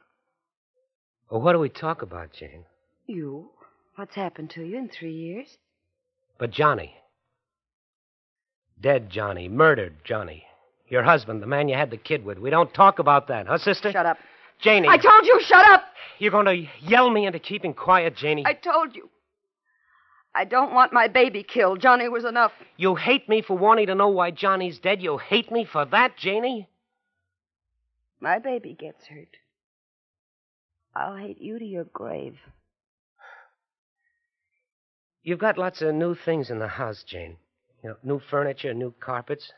Well, 1.31 1.39
what 1.39 1.53
do 1.53 1.59
we 1.59 1.69
talk 1.69 2.01
about, 2.01 2.33
Jane? 2.33 2.65
You? 3.05 3.51
What's 3.97 4.13
happened 4.13 4.51
to 4.51 4.63
you 4.63 4.77
in 4.77 4.89
three 4.89 5.11
years? 5.11 5.57
But 6.37 6.51
Johnny. 6.51 6.93
Dead 8.79 9.09
Johnny. 9.09 9.49
Murdered 9.49 9.95
Johnny. 10.03 10.45
Your 10.87 11.01
husband, 11.01 11.41
the 11.41 11.47
man 11.47 11.67
you 11.67 11.75
had 11.75 11.89
the 11.89 11.97
kid 11.97 12.23
with. 12.23 12.37
We 12.37 12.51
don't 12.51 12.71
talk 12.71 12.99
about 12.99 13.27
that, 13.29 13.47
huh, 13.47 13.57
sister? 13.57 13.91
Shut 13.91 14.05
up. 14.05 14.19
Janie. 14.59 14.87
I 14.87 14.97
told 14.97 15.25
you, 15.25 15.41
shut 15.41 15.65
up! 15.65 15.83
You're 16.19 16.31
going 16.31 16.45
to 16.45 16.67
yell 16.79 17.09
me 17.09 17.25
into 17.25 17.39
keeping 17.39 17.73
quiet, 17.73 18.15
Janie. 18.15 18.43
I 18.45 18.53
told 18.53 18.95
you. 18.95 19.09
I 20.35 20.45
don't 20.45 20.75
want 20.75 20.93
my 20.93 21.07
baby 21.07 21.41
killed. 21.41 21.81
Johnny 21.81 22.07
was 22.07 22.23
enough. 22.23 22.51
You 22.77 22.93
hate 22.93 23.27
me 23.27 23.41
for 23.41 23.57
wanting 23.57 23.87
to 23.87 23.95
know 23.95 24.09
why 24.09 24.29
Johnny's 24.29 24.77
dead. 24.77 25.01
You 25.01 25.17
hate 25.17 25.51
me 25.51 25.65
for 25.65 25.85
that, 25.85 26.17
Janie? 26.17 26.69
My 28.19 28.37
baby 28.37 28.77
gets 28.79 29.07
hurt. 29.07 29.37
I'll 30.95 31.17
hate 31.17 31.41
you 31.41 31.57
to 31.57 31.65
your 31.65 31.85
grave. 31.85 32.37
You've 35.27 35.39
got 35.39 35.57
lots 35.57 35.81
of 35.81 35.93
new 35.93 36.15
things 36.15 36.49
in 36.49 36.59
the 36.59 36.69
house, 36.69 37.03
Jane. 37.05 37.35
You 37.83 37.89
know, 37.89 37.95
new 38.01 38.21
furniture, 38.31 38.73
new 38.73 38.93
carpets. 39.01 39.51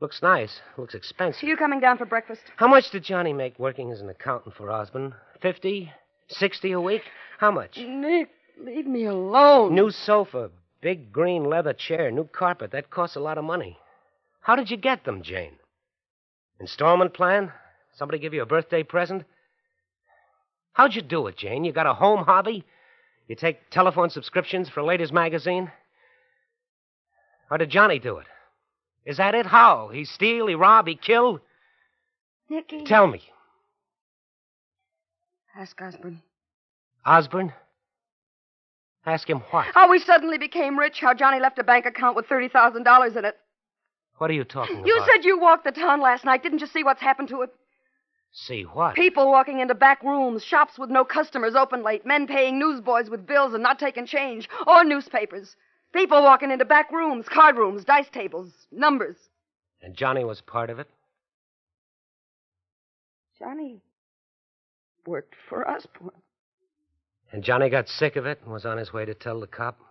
Looks 0.00 0.20
nice. 0.20 0.60
Looks 0.76 0.96
expensive. 0.96 1.44
Are 1.44 1.46
you 1.46 1.56
coming 1.56 1.78
down 1.78 1.96
for 1.96 2.06
breakfast? 2.06 2.40
How 2.56 2.66
much 2.66 2.90
did 2.90 3.04
Johnny 3.04 3.32
make 3.32 3.56
working 3.56 3.92
as 3.92 4.00
an 4.00 4.08
accountant 4.08 4.56
for 4.56 4.68
Osborne? 4.68 5.14
Fifty? 5.40 5.92
Sixty 6.26 6.72
a 6.72 6.80
week? 6.80 7.02
How 7.38 7.52
much? 7.52 7.76
Nick, 7.76 8.30
leave 8.60 8.84
me 8.84 9.04
alone. 9.04 9.76
New 9.76 9.92
sofa, 9.92 10.50
big 10.80 11.12
green 11.12 11.44
leather 11.44 11.72
chair, 11.72 12.10
new 12.10 12.24
carpet. 12.24 12.72
That 12.72 12.90
costs 12.90 13.14
a 13.14 13.20
lot 13.20 13.38
of 13.38 13.44
money. 13.44 13.78
How 14.40 14.56
did 14.56 14.72
you 14.72 14.76
get 14.76 15.04
them, 15.04 15.22
Jane? 15.22 15.52
Installment 16.58 17.14
plan? 17.14 17.52
Somebody 17.96 18.18
give 18.18 18.34
you 18.34 18.42
a 18.42 18.46
birthday 18.46 18.82
present? 18.82 19.22
How'd 20.72 20.96
you 20.96 21.02
do 21.02 21.28
it, 21.28 21.36
Jane? 21.36 21.62
You 21.62 21.72
got 21.72 21.86
a 21.86 21.94
home 21.94 22.24
hobby? 22.24 22.64
You 23.30 23.36
take 23.36 23.70
telephone 23.70 24.10
subscriptions 24.10 24.68
for 24.68 24.80
a 24.80 24.84
ladies' 24.84 25.12
magazine? 25.12 25.70
Or 27.48 27.58
did 27.58 27.70
Johnny 27.70 28.00
do 28.00 28.18
it? 28.18 28.26
Is 29.06 29.18
that 29.18 29.36
it? 29.36 29.46
How? 29.46 29.86
He 29.86 30.04
steal, 30.04 30.48
he 30.48 30.56
rob, 30.56 30.88
he 30.88 30.96
kill? 30.96 31.40
Nicky. 32.48 32.82
Tell 32.82 33.06
me. 33.06 33.22
Ask 35.56 35.80
Osborne. 35.80 36.20
Osborne? 37.06 37.52
Ask 39.06 39.30
him 39.30 39.44
what? 39.52 39.66
How 39.74 39.88
we 39.88 40.00
suddenly 40.00 40.36
became 40.36 40.76
rich, 40.76 40.98
how 40.98 41.14
Johnny 41.14 41.38
left 41.38 41.60
a 41.60 41.62
bank 41.62 41.86
account 41.86 42.16
with 42.16 42.26
$30,000 42.28 43.16
in 43.16 43.24
it. 43.24 43.36
What 44.18 44.28
are 44.28 44.34
you 44.34 44.42
talking 44.42 44.74
You 44.74 44.82
about? 44.82 45.06
You 45.06 45.06
said 45.06 45.24
you 45.24 45.38
walked 45.38 45.62
the 45.62 45.70
town 45.70 46.00
last 46.00 46.24
night. 46.24 46.42
Didn't 46.42 46.62
you 46.62 46.66
see 46.66 46.82
what's 46.82 47.00
happened 47.00 47.28
to 47.28 47.42
it? 47.42 47.50
See 48.32 48.62
what? 48.62 48.94
People 48.94 49.30
walking 49.30 49.58
into 49.58 49.74
back 49.74 50.02
rooms, 50.02 50.44
shops 50.44 50.78
with 50.78 50.88
no 50.88 51.04
customers 51.04 51.54
open 51.54 51.82
late, 51.82 52.06
men 52.06 52.26
paying 52.26 52.58
newsboys 52.58 53.10
with 53.10 53.26
bills 53.26 53.54
and 53.54 53.62
not 53.62 53.78
taking 53.78 54.06
change, 54.06 54.48
or 54.66 54.84
newspapers. 54.84 55.56
People 55.92 56.22
walking 56.22 56.52
into 56.52 56.64
back 56.64 56.92
rooms, 56.92 57.26
card 57.28 57.56
rooms, 57.56 57.84
dice 57.84 58.08
tables, 58.12 58.52
numbers. 58.70 59.16
And 59.82 59.96
Johnny 59.96 60.24
was 60.24 60.40
part 60.40 60.70
of 60.70 60.78
it? 60.78 60.88
Johnny 63.38 63.80
worked 65.06 65.34
for 65.48 65.68
Osborne. 65.68 66.12
And 67.32 67.42
Johnny 67.42 67.68
got 67.68 67.88
sick 67.88 68.16
of 68.16 68.26
it 68.26 68.40
and 68.44 68.52
was 68.52 68.64
on 68.66 68.78
his 68.78 68.92
way 68.92 69.04
to 69.04 69.14
tell 69.14 69.40
the 69.40 69.46
cop? 69.46 69.78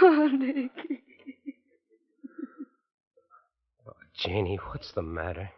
Oh, 0.00 0.26
Nicky. 0.26 1.02
Oh, 3.86 3.92
Janie, 4.14 4.58
what's 4.70 4.90
the 4.92 5.02
matter? 5.02 5.50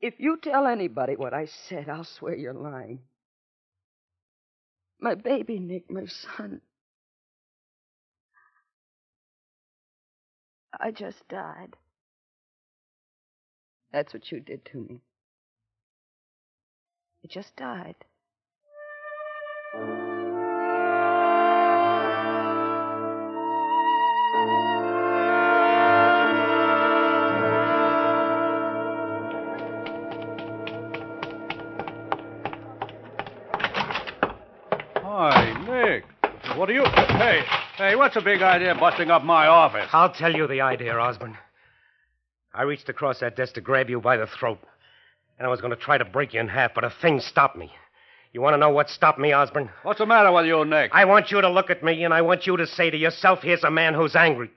If 0.00 0.14
you 0.18 0.38
tell 0.38 0.66
anybody 0.66 1.16
what 1.16 1.34
I 1.34 1.46
said, 1.46 1.88
I'll 1.88 2.04
swear 2.04 2.36
you're 2.36 2.54
lying. 2.54 3.00
My 5.00 5.14
baby, 5.14 5.58
Nick, 5.58 5.90
my 5.90 6.06
son. 6.06 6.60
I 10.78 10.90
just 10.90 11.26
died. 11.28 11.76
That's 13.92 14.12
what 14.12 14.30
you 14.30 14.40
did 14.40 14.64
to 14.66 14.78
me. 14.78 15.00
I 17.24 17.28
just 17.28 17.56
died. 17.56 17.96
What's 37.96 38.14
the 38.14 38.20
big 38.20 38.42
idea 38.42 38.74
busting 38.74 39.10
up 39.10 39.22
my 39.22 39.46
office? 39.46 39.88
I'll 39.92 40.12
tell 40.12 40.34
you 40.34 40.46
the 40.46 40.60
idea, 40.60 40.94
Osborne. 40.94 41.36
I 42.54 42.62
reached 42.62 42.88
across 42.88 43.20
that 43.20 43.36
desk 43.36 43.54
to 43.54 43.60
grab 43.60 43.90
you 43.90 44.00
by 44.00 44.16
the 44.16 44.26
throat. 44.26 44.58
And 45.38 45.46
I 45.46 45.50
was 45.50 45.60
going 45.60 45.72
to 45.72 45.76
try 45.76 45.98
to 45.98 46.04
break 46.04 46.32
you 46.32 46.40
in 46.40 46.48
half, 46.48 46.74
but 46.74 46.84
a 46.84 46.92
thing 47.02 47.20
stopped 47.20 47.56
me. 47.56 47.70
You 48.32 48.40
want 48.40 48.54
to 48.54 48.58
know 48.58 48.70
what 48.70 48.88
stopped 48.88 49.18
me, 49.18 49.32
Osborne? 49.32 49.70
What's 49.82 49.98
the 49.98 50.06
matter 50.06 50.32
with 50.32 50.46
you, 50.46 50.64
Nick? 50.64 50.90
I 50.92 51.04
want 51.04 51.30
you 51.30 51.40
to 51.40 51.50
look 51.50 51.70
at 51.70 51.82
me, 51.82 52.04
and 52.04 52.12
I 52.12 52.22
want 52.22 52.46
you 52.46 52.56
to 52.56 52.66
say 52.66 52.90
to 52.90 52.96
yourself, 52.96 53.40
here's 53.42 53.64
a 53.64 53.70
man 53.70 53.94
who's 53.94 54.16
angry. 54.16 54.50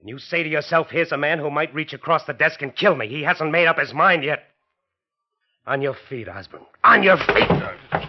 And 0.00 0.08
you 0.08 0.18
say 0.18 0.42
to 0.42 0.48
yourself, 0.48 0.88
here's 0.90 1.12
a 1.12 1.16
man 1.16 1.38
who 1.38 1.50
might 1.50 1.74
reach 1.74 1.92
across 1.92 2.24
the 2.24 2.32
desk 2.32 2.62
and 2.62 2.74
kill 2.74 2.96
me. 2.96 3.08
He 3.08 3.22
hasn't 3.22 3.52
made 3.52 3.66
up 3.66 3.78
his 3.78 3.94
mind 3.94 4.24
yet. 4.24 4.44
On 5.66 5.80
your 5.80 5.94
feet, 6.08 6.28
Osborne. 6.28 6.66
On 6.82 7.02
your 7.04 7.18
feet. 7.18 8.08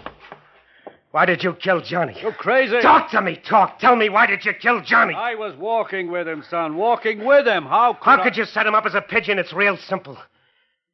Why 1.13 1.27
did 1.27 1.43
you 1.43 1.53
kill 1.53 1.79
Johnny? 1.79 2.19
You 2.19 2.31
crazy? 2.31 2.81
Talk 2.81 3.11
to 3.11 3.21
me. 3.21 3.35
Talk. 3.35 3.77
Tell 3.77 3.95
me, 3.95 4.09
why 4.09 4.25
did 4.25 4.43
you 4.45 4.51
kill 4.51 4.81
Johnny? 4.81 5.13
I 5.13 5.35
was 5.35 5.55
walking 5.55 6.11
with 6.11 6.27
him, 6.27 6.43
son. 6.49 6.75
Walking 6.75 7.23
with 7.23 7.45
him. 7.45 7.65
How 7.67 7.93
could 7.93 8.03
How 8.03 8.19
I- 8.19 8.23
could 8.23 8.35
you 8.35 8.45
set 8.45 8.65
him 8.65 8.73
up 8.73 8.87
as 8.87 8.95
a 8.95 9.01
pigeon? 9.01 9.37
It's 9.37 9.53
real 9.53 9.77
simple. 9.77 10.17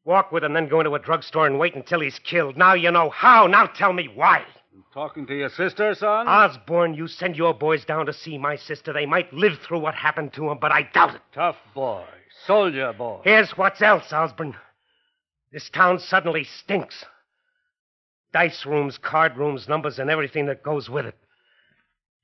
Walk 0.04 0.34
with 0.34 0.44
him, 0.44 0.52
then 0.52 0.68
go 0.68 0.82
into 0.82 0.94
a 0.94 1.00
drugstore 1.00 1.48
and 1.48 1.58
wait 1.58 1.74
until 1.74 2.02
he's 2.02 2.20
killed. 2.20 2.58
Now 2.58 2.74
you 2.74 2.92
know 2.92 3.10
how. 3.10 3.48
Now 3.48 3.66
tell 3.68 3.94
me 3.94 4.10
why. 4.14 4.44
Talking 4.94 5.26
to 5.28 5.34
your 5.38 5.50
sister, 5.50 5.96
son? 5.96 6.28
Osborne, 6.28 6.96
you 6.96 7.08
send 7.08 7.38
your 7.38 7.54
boys 7.54 7.86
down 7.86 8.06
to 8.08 8.12
see 8.14 8.38
my 8.38 8.58
sister. 8.58 8.92
They 8.92 9.06
might 9.06 9.32
live 9.32 9.60
through 9.60 9.80
what 9.80 9.96
happened 9.96 10.34
to 10.34 10.50
him, 10.52 10.58
but 10.60 10.74
I 10.74 10.82
doubt 10.82 11.16
it. 11.16 11.22
Tough 11.34 11.56
boy. 11.74 12.04
Soldier 12.46 12.92
boy. 12.92 13.22
Here's 13.24 13.52
what's 13.52 13.82
else, 13.82 14.12
Osborne. 14.12 14.58
This 15.54 15.70
town 15.70 16.00
suddenly 16.00 16.44
stinks. 16.44 17.06
Dice 18.32 18.66
rooms, 18.66 18.98
card 18.98 19.38
rooms, 19.38 19.68
numbers, 19.68 20.00
and 20.00 20.10
everything 20.10 20.46
that 20.48 20.64
goes 20.64 20.90
with 20.90 21.06
it. 21.06 21.16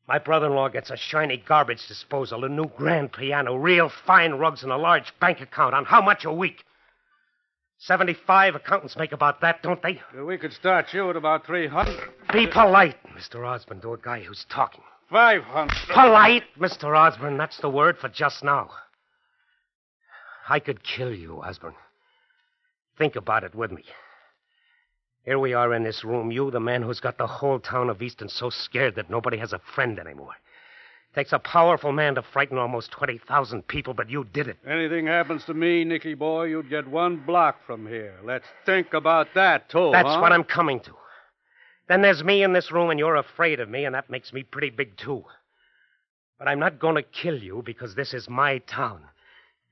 My 0.08 0.20
brother 0.20 0.46
in 0.48 0.54
law 0.54 0.70
gets 0.70 0.92
a 0.92 0.98
shiny 0.98 1.38
garbage 1.38 1.88
disposal, 1.88 2.46
a 2.46 2.50
new 2.50 2.66
grand 2.78 3.12
piano, 3.12 3.56
real 3.56 3.90
fine 4.06 4.34
rugs, 4.34 4.62
and 4.62 4.72
a 4.72 4.78
large 4.78 5.12
bank 5.20 5.42
account. 5.42 5.74
On 5.74 5.84
how 5.84 6.02
much 6.02 6.26
a 6.26 6.32
week? 6.32 6.64
75 7.80 8.56
accountants 8.56 8.96
make 8.98 9.12
about 9.12 9.42
that, 9.42 9.64
don't 9.64 9.82
they? 9.82 10.02
We 10.24 10.38
could 10.38 10.54
start 10.54 10.94
you 10.94 11.10
at 11.10 11.16
about 11.16 11.46
300. 11.46 11.98
Be 12.32 12.48
polite, 12.48 12.98
Mr. 13.18 13.46
Osborne, 13.46 13.82
to 13.82 13.94
a 13.94 13.98
guy 13.98 14.22
who's 14.22 14.46
talking. 14.50 14.84
500. 15.10 15.72
Polite, 15.90 16.44
Mr. 16.60 16.98
Osborne. 16.98 17.38
That's 17.38 17.60
the 17.60 17.70
word 17.70 17.98
for 17.98 18.10
just 18.10 18.44
now. 18.44 18.70
I 20.48 20.60
could 20.60 20.84
kill 20.84 21.14
you, 21.14 21.42
Osborne. 21.42 21.76
Think 22.98 23.16
about 23.16 23.44
it 23.44 23.56
with 23.56 23.72
me. 23.72 23.84
Here 25.26 25.40
we 25.40 25.54
are 25.54 25.74
in 25.74 25.84
this 25.84 26.04
room. 26.04 26.32
You, 26.32 26.52
the 26.52 26.60
man 26.60 26.84
who's 26.84 27.00
got 27.00 27.18
the 27.18 27.26
whole 27.26 27.60
town 27.60 27.90
of 27.90 28.02
Easton 28.02 28.30
so 28.30 28.52
scared 28.52 28.96
that 28.96 29.10
nobody 29.10 29.38
has 29.38 29.54
a 29.54 29.62
friend 29.74 29.98
anymore. 29.98 30.36
Takes 31.16 31.34
a 31.34 31.40
powerful 31.40 31.92
man 31.92 32.14
to 32.16 32.22
frighten 32.22 32.60
almost 32.60 32.92
20,000 32.92 33.68
people, 33.68 33.96
but 33.96 34.10
you 34.10 34.26
did 34.26 34.48
it. 34.48 34.58
Anything 34.68 35.08
happens 35.08 35.44
to 35.46 35.54
me, 35.56 35.84
Nicky 35.84 36.14
boy, 36.14 36.44
you'd 36.44 36.70
get 36.70 36.88
one 36.88 37.18
block 37.26 37.66
from 37.66 37.88
here. 37.88 38.20
Let's 38.24 38.46
think 38.68 38.94
about 38.94 39.34
that, 39.34 39.70
too. 39.70 39.90
That's 39.92 40.10
huh? 40.10 40.20
what 40.22 40.32
I'm 40.32 40.44
coming 40.44 40.80
to. 40.82 40.92
Then 41.88 42.02
there's 42.04 42.24
me 42.24 42.44
in 42.44 42.54
this 42.54 42.72
room, 42.72 42.92
and 42.92 43.00
you're 43.00 43.16
afraid 43.16 43.60
of 43.60 43.70
me, 43.70 43.86
and 43.86 43.96
that 43.96 44.10
makes 44.10 44.32
me 44.32 44.44
pretty 44.44 44.70
big, 44.70 44.96
too. 44.98 45.24
But 46.38 46.50
I'm 46.50 46.60
not 46.60 46.80
going 46.80 46.96
to 46.96 47.02
kill 47.02 47.42
you 47.42 47.64
because 47.66 47.96
this 47.96 48.14
is 48.14 48.30
my 48.30 48.60
town. 48.60 49.02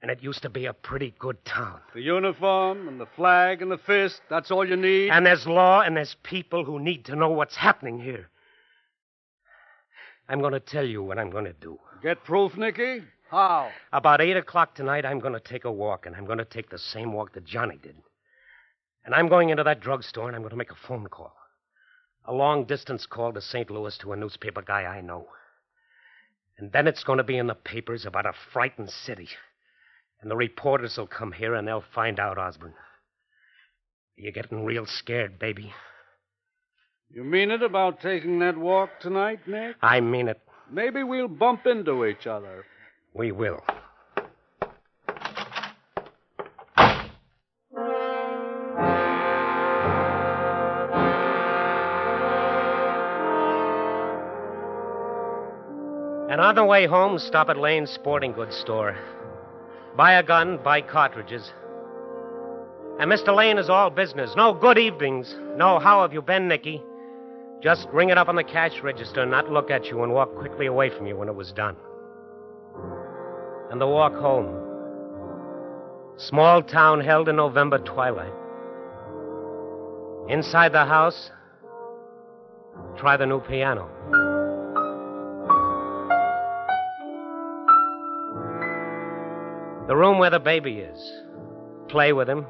And 0.04 0.12
it 0.12 0.22
used 0.22 0.42
to 0.42 0.50
be 0.50 0.66
a 0.66 0.74
pretty 0.74 1.16
good 1.18 1.44
town. 1.46 1.80
The 1.94 2.02
uniform 2.02 2.90
and 2.90 3.00
the 3.00 3.06
flag 3.16 3.62
and 3.62 3.72
the 3.72 3.78
fist, 3.78 4.22
that's 4.30 4.52
all 4.52 4.68
you 4.68 4.76
need? 4.76 5.10
And 5.10 5.26
there's 5.26 5.48
law, 5.48 5.80
and 5.80 5.96
there's 5.96 6.18
people 6.24 6.66
who 6.66 6.78
need 6.78 7.06
to 7.06 7.16
know 7.16 7.30
what's 7.30 7.56
happening 7.56 8.02
here. 8.02 8.30
I'm 10.28 10.42
going 10.42 10.52
to 10.52 10.60
tell 10.60 10.86
you 10.86 11.02
what 11.02 11.18
I'm 11.18 11.30
going 11.30 11.46
to 11.46 11.54
do. 11.54 11.80
Get 12.02 12.22
proof, 12.26 12.58
Nicky? 12.58 13.04
How? 13.32 13.70
About 13.94 14.20
8 14.20 14.36
o'clock 14.36 14.76
tonight, 14.76 15.06
I'm 15.06 15.20
going 15.20 15.34
to 15.36 15.40
take 15.40 15.64
a 15.64 15.72
walk, 15.72 16.06
and 16.06 16.18
I'm 16.18 16.26
going 16.26 16.38
to 16.38 16.46
take 16.46 16.70
the 16.70 16.78
same 16.78 17.14
walk 17.14 17.34
that 17.36 17.46
Johnny 17.46 17.80
did. 17.82 17.96
And 19.06 19.16
I'm 19.16 19.30
going 19.30 19.52
into 19.52 19.64
that 19.64 19.80
drugstore, 19.80 20.28
and 20.28 20.36
I'm 20.36 20.42
going 20.42 20.52
to 20.52 20.58
make 20.58 20.72
a 20.72 20.88
phone 20.88 21.08
call. 21.08 21.34
A 22.26 22.34
long 22.34 22.66
distance 22.66 23.06
call 23.06 23.32
to 23.32 23.42
St. 23.42 23.72
Louis 23.72 23.98
to 24.00 24.12
a 24.12 24.18
newspaper 24.18 24.62
guy 24.62 24.84
I 24.84 25.00
know. 25.00 25.28
And 26.58 26.74
then 26.74 26.88
it's 26.88 27.06
going 27.06 27.20
to 27.20 27.24
be 27.24 27.38
in 27.38 27.48
the 27.48 27.56
papers 27.56 28.06
about 28.06 28.26
a 28.26 28.34
frightened 28.52 28.90
city. 28.90 29.30
And 30.24 30.32
the 30.32 30.38
reporters 30.38 30.96
will 30.98 31.06
come 31.06 31.34
here 31.34 31.54
and 31.54 31.68
they'll 31.68 31.84
find 31.94 32.18
out, 32.18 32.38
Osborne. 32.38 32.74
You're 34.16 34.32
getting 34.32 34.64
real 34.64 34.86
scared, 34.86 35.38
baby. 35.38 35.74
You 37.10 37.26
mean 37.26 37.52
it 37.52 37.62
about 37.62 38.00
taking 38.00 38.40
that 38.40 38.58
walk 38.58 39.02
tonight, 39.02 39.46
Nick? 39.46 39.76
I 39.82 40.00
mean 40.00 40.30
it. 40.30 40.40
Maybe 40.72 41.04
we'll 41.04 41.28
bump 41.28 41.68
into 41.68 42.06
each 42.06 42.26
other. 42.26 42.64
We 43.14 43.34
will. 43.34 43.62
And 56.30 56.40
on 56.40 56.56
the 56.56 56.64
way 56.64 56.88
home, 56.88 57.20
stop 57.20 57.50
at 57.50 57.58
Lane's 57.58 57.92
sporting 57.92 58.32
goods 58.32 58.56
store. 58.56 58.96
Buy 59.96 60.14
a 60.14 60.24
gun, 60.24 60.60
buy 60.64 60.82
cartridges. 60.82 61.52
And 63.00 63.12
Mr. 63.12 63.36
Lane 63.36 63.58
is 63.58 63.70
all 63.70 63.90
business. 63.90 64.34
No 64.36 64.54
good 64.54 64.78
evenings. 64.78 65.36
No, 65.56 65.80
how 65.80 66.02
have 66.02 66.14
you 66.14 66.22
been, 66.22 66.48
Nicky? 66.48 66.84
Just 67.62 67.88
ring 67.94 68.10
it 68.10 68.18
up 68.18 68.28
on 68.28 68.36
the 68.36 68.44
cash 68.44 68.82
register, 68.82 69.26
not 69.26 69.50
look 69.52 69.72
at 69.72 69.86
you, 69.86 70.04
and 70.04 70.14
walk 70.14 70.36
quickly 70.36 70.66
away 70.66 70.90
from 70.90 71.08
you 71.08 71.16
when 71.16 71.30
it 71.30 71.36
was 71.36 71.52
done. 71.52 71.76
And 73.72 73.80
the 73.80 73.88
walk 73.88 74.14
home. 74.14 74.54
Small 76.18 76.62
town 76.62 77.00
held 77.00 77.30
in 77.30 77.36
November 77.36 77.78
twilight. 77.80 78.34
Inside 80.30 80.74
the 80.74 80.86
house, 80.86 81.32
try 82.98 83.18
the 83.18 83.26
new 83.26 83.40
piano. 83.42 83.90
Room 90.14 90.20
where 90.20 90.30
the 90.30 90.40
baby 90.40 90.80
is. 90.80 91.24
Play 91.90 92.14
with 92.14 92.30
him. 92.30 92.46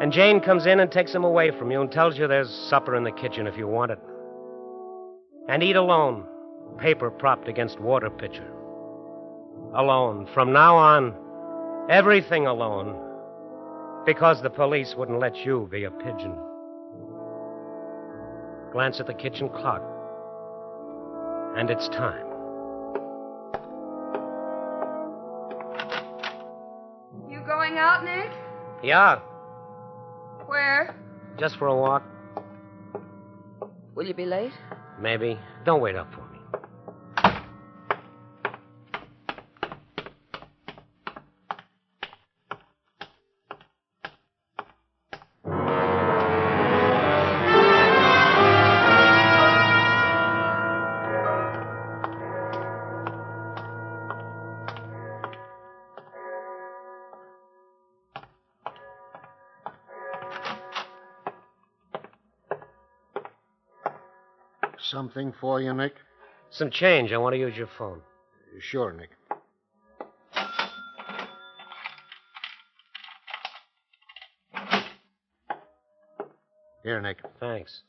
And 0.00 0.12
Jane 0.12 0.40
comes 0.40 0.66
in 0.66 0.80
and 0.80 0.90
takes 0.90 1.14
him 1.14 1.24
away 1.24 1.50
from 1.50 1.70
you 1.70 1.80
and 1.80 1.90
tells 1.90 2.16
you 2.16 2.26
there's 2.26 2.48
supper 2.70 2.96
in 2.96 3.04
the 3.04 3.12
kitchen 3.12 3.46
if 3.46 3.58
you 3.58 3.66
want 3.66 3.90
it. 3.90 3.98
And 5.48 5.62
eat 5.62 5.76
alone, 5.76 6.24
paper 6.78 7.10
propped 7.10 7.48
against 7.48 7.80
water 7.80 8.08
pitcher. 8.08 8.46
Alone. 9.74 10.28
From 10.32 10.52
now 10.52 10.76
on, 10.76 11.14
everything 11.90 12.46
alone. 12.46 12.96
Because 14.06 14.40
the 14.42 14.50
police 14.50 14.94
wouldn't 14.96 15.20
let 15.20 15.36
you 15.44 15.68
be 15.70 15.84
a 15.84 15.90
pigeon. 15.90 16.34
Glance 18.72 19.00
at 19.00 19.06
the 19.06 19.14
kitchen 19.14 19.48
clock. 19.48 19.82
And 21.56 21.68
it's 21.68 21.88
time. 21.88 22.29
Yeah, 28.82 29.20
Where? 30.46 30.94
just 31.38 31.56
for 31.56 31.66
a 31.68 31.76
walk, 31.76 32.02
Will 33.94 34.06
you 34.06 34.14
be 34.14 34.24
late? 34.26 34.52
maybe. 35.00 35.38
Don't 35.64 35.80
wait 35.80 35.96
up 35.96 36.12
for 36.14 36.19
Something 64.90 65.32
for 65.40 65.60
you, 65.60 65.72
Nick? 65.72 65.94
Some 66.50 66.68
change. 66.68 67.12
I 67.12 67.16
want 67.16 67.34
to 67.34 67.38
use 67.38 67.56
your 67.56 67.68
phone. 67.78 68.00
Sure, 68.58 68.92
Nick. 68.92 69.10
Here, 76.82 77.00
Nick. 77.00 77.18
Thanks. 77.38 77.82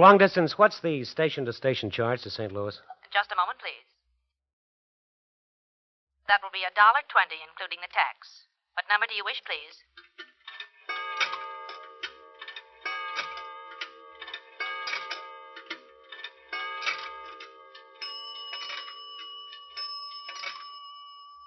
Long 0.00 0.18
distance. 0.18 0.56
What's 0.58 0.80
the 0.80 1.04
station 1.04 1.44
to 1.46 1.52
station 1.52 1.90
charge 1.90 2.22
to 2.22 2.30
St. 2.30 2.52
Louis? 2.52 2.74
Just 3.12 3.30
a 3.32 3.36
moment, 3.36 3.58
please. 3.58 3.86
That 6.28 6.40
will 6.42 6.54
be 6.54 6.62
a 6.62 6.72
dollar 6.78 7.02
twenty, 7.10 7.42
including 7.42 7.78
the 7.82 7.90
tax. 7.90 8.46
What 8.74 8.86
number 8.88 9.06
do 9.10 9.14
you 9.18 9.24
wish, 9.26 9.42
please? 9.44 9.82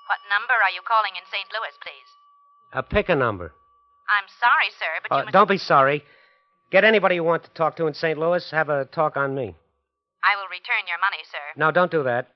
What 0.07 0.19
number 0.29 0.53
are 0.53 0.73
you 0.73 0.83
calling 0.83 1.15
in 1.15 1.23
St. 1.31 1.47
Louis, 1.55 1.75
please? 1.81 2.09
Uh, 2.73 2.81
pick 2.83 3.09
a 3.09 3.15
number. 3.15 3.53
I'm 4.09 4.27
sorry, 4.39 4.69
sir, 4.77 4.93
but 5.01 5.09
you 5.11 5.17
Uh, 5.17 5.23
must. 5.25 5.33
don't 5.33 5.49
be 5.49 5.57
sorry. 5.57 6.03
Get 6.73 6.83
anybody 6.83 7.13
you 7.13 7.23
want 7.23 7.43
to 7.43 7.51
talk 7.51 7.75
to 7.75 7.85
in 7.85 7.93
St. 7.93 8.17
Louis. 8.17 8.41
Have 8.49 8.69
a 8.69 8.85
talk 8.85 9.15
on 9.15 9.35
me. 9.35 9.53
I 10.23 10.33
will 10.35 10.49
return 10.49 10.89
your 10.89 10.97
money, 10.97 11.21
sir. 11.29 11.45
No, 11.55 11.69
don't 11.69 11.91
do 11.91 12.01
that. 12.01 12.29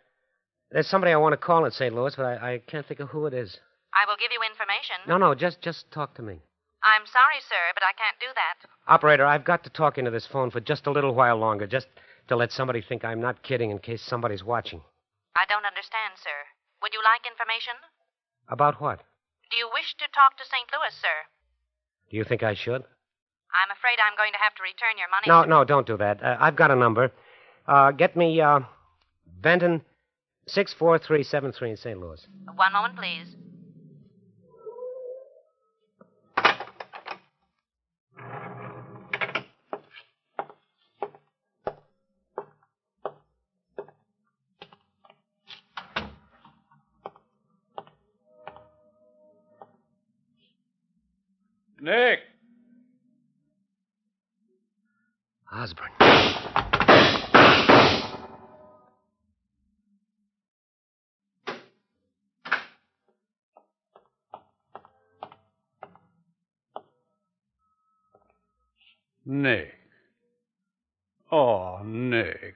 There's 0.69 0.85
somebody 0.85 1.11
I 1.11 1.17
want 1.17 1.33
to 1.33 1.41
call 1.41 1.65
in 1.65 1.71
St. 1.71 1.95
Louis, 1.95 2.13
but 2.15 2.23
I, 2.23 2.53
I 2.53 2.61
can't 2.69 2.85
think 2.85 2.99
of 2.99 3.09
who 3.09 3.25
it 3.25 3.33
is. 3.33 3.57
I 3.95 4.05
will 4.05 4.17
give 4.21 4.29
you 4.29 4.37
information. 4.45 5.01
No, 5.07 5.17
no, 5.17 5.33
just 5.33 5.59
just 5.61 5.89
talk 5.89 6.13
to 6.15 6.21
me. 6.21 6.37
I'm 6.83 7.07
sorry, 7.09 7.41
sir, 7.49 7.73
but 7.73 7.81
I 7.81 7.97
can't 7.97 8.19
do 8.19 8.29
that. 8.37 8.93
Operator, 8.93 9.25
I've 9.25 9.43
got 9.43 9.63
to 9.63 9.71
talk 9.71 9.97
into 9.97 10.11
this 10.11 10.27
phone 10.27 10.51
for 10.51 10.59
just 10.59 10.85
a 10.85 10.91
little 10.91 11.15
while 11.15 11.37
longer, 11.37 11.65
just 11.65 11.87
to 12.27 12.35
let 12.35 12.51
somebody 12.51 12.83
think 12.83 13.03
I'm 13.03 13.19
not 13.19 13.41
kidding 13.41 13.71
in 13.71 13.79
case 13.79 14.03
somebody's 14.03 14.43
watching. 14.43 14.81
I 15.35 15.45
don't 15.49 15.65
understand, 15.65 16.13
sir. 16.21 16.45
Would 16.83 16.93
you 16.93 17.01
like 17.01 17.25
information? 17.25 17.73
About 18.49 18.79
what? 18.79 18.99
Do 19.49 19.57
you 19.57 19.67
wish 19.73 19.95
to 19.97 20.05
talk 20.13 20.37
to 20.37 20.45
St. 20.45 20.69
Louis, 20.69 20.93
sir? 20.93 21.25
Do 22.11 22.17
you 22.17 22.23
think 22.23 22.43
I 22.43 22.53
should? 22.53 22.83
I'm 23.53 23.71
afraid 23.71 23.97
I'm 24.03 24.15
going 24.17 24.33
to 24.33 24.39
have 24.39 24.53
to 24.55 24.63
return 24.63 24.97
your 24.97 25.09
money. 25.09 25.25
No, 25.27 25.43
no, 25.59 25.63
don't 25.63 25.87
do 25.87 25.97
that. 25.97 26.23
Uh, 26.23 26.37
I've 26.39 26.55
got 26.55 26.71
a 26.71 26.75
number. 26.75 27.11
Uh, 27.67 27.91
get 27.91 28.15
me 28.15 28.39
uh, 28.41 28.59
Benton 29.41 29.81
64373 30.47 31.69
in 31.71 31.77
St. 31.77 31.99
Louis. 31.99 32.25
One 32.55 32.73
moment, 32.73 32.95
please. 32.95 33.35
Nick! 51.79 52.19
Osborne. 55.53 55.91
Nick. 69.25 69.73
Oh, 71.31 71.81
Nick. 71.83 72.55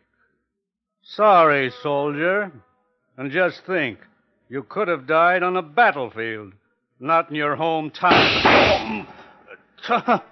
Sorry, 1.22 1.70
soldier. 1.84 2.52
And 3.16 3.32
just 3.32 3.62
think, 3.68 4.00
you 4.50 4.64
could 4.64 4.88
have 4.88 5.06
died 5.06 5.44
on 5.44 5.56
a 5.56 5.62
battlefield, 5.62 6.54
not 7.00 7.30
in 7.30 7.36
your 7.36 7.56
hometown. 7.56 9.06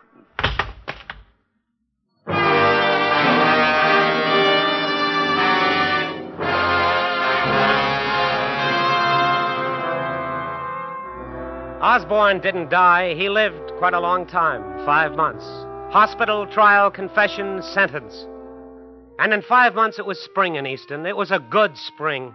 Osborne 11.84 12.42
didn't 12.42 12.72
die. 12.72 13.14
He 13.14 13.30
lived 13.30 13.74
quite 13.78 13.94
a 13.94 14.00
long 14.00 14.26
time 14.26 14.84
five 14.88 15.16
months. 15.16 15.46
Hospital, 15.94 16.48
trial, 16.48 16.90
confession, 16.90 17.62
sentence. 17.62 18.26
And 19.20 19.34
in 19.34 19.42
five 19.42 19.76
months, 19.76 20.00
it 20.00 20.06
was 20.06 20.18
spring 20.18 20.56
in 20.56 20.66
Easton. 20.66 21.06
It 21.06 21.18
was 21.18 21.30
a 21.30 21.40
good 21.40 21.78
spring. 21.78 22.34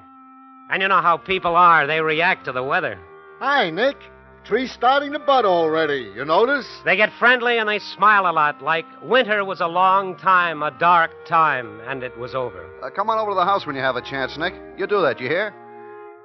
And 0.70 0.82
you 0.82 0.88
know 0.88 1.00
how 1.00 1.16
people 1.16 1.56
are, 1.56 1.86
they 1.86 2.00
react 2.00 2.44
to 2.44 2.52
the 2.52 2.62
weather. 2.62 2.98
Hi, 3.40 3.70
Nick. 3.70 3.96
Tree's 4.44 4.70
starting 4.72 5.12
to 5.12 5.18
bud 5.18 5.46
already. 5.46 6.12
You 6.14 6.26
notice? 6.26 6.68
They 6.84 6.96
get 6.96 7.10
friendly 7.18 7.56
and 7.56 7.66
they 7.66 7.78
smile 7.78 8.30
a 8.30 8.32
lot, 8.32 8.62
like 8.62 8.84
winter 9.02 9.42
was 9.42 9.62
a 9.62 9.66
long 9.66 10.16
time, 10.16 10.62
a 10.62 10.70
dark 10.78 11.10
time, 11.26 11.80
and 11.88 12.02
it 12.02 12.16
was 12.18 12.34
over. 12.34 12.68
Uh, 12.82 12.90
come 12.90 13.08
on 13.08 13.18
over 13.18 13.30
to 13.30 13.34
the 13.34 13.44
house 13.44 13.66
when 13.66 13.74
you 13.74 13.80
have 13.80 13.96
a 13.96 14.02
chance, 14.02 14.36
Nick. 14.36 14.52
You 14.76 14.86
do 14.86 15.00
that, 15.00 15.18
you 15.18 15.28
hear? 15.28 15.54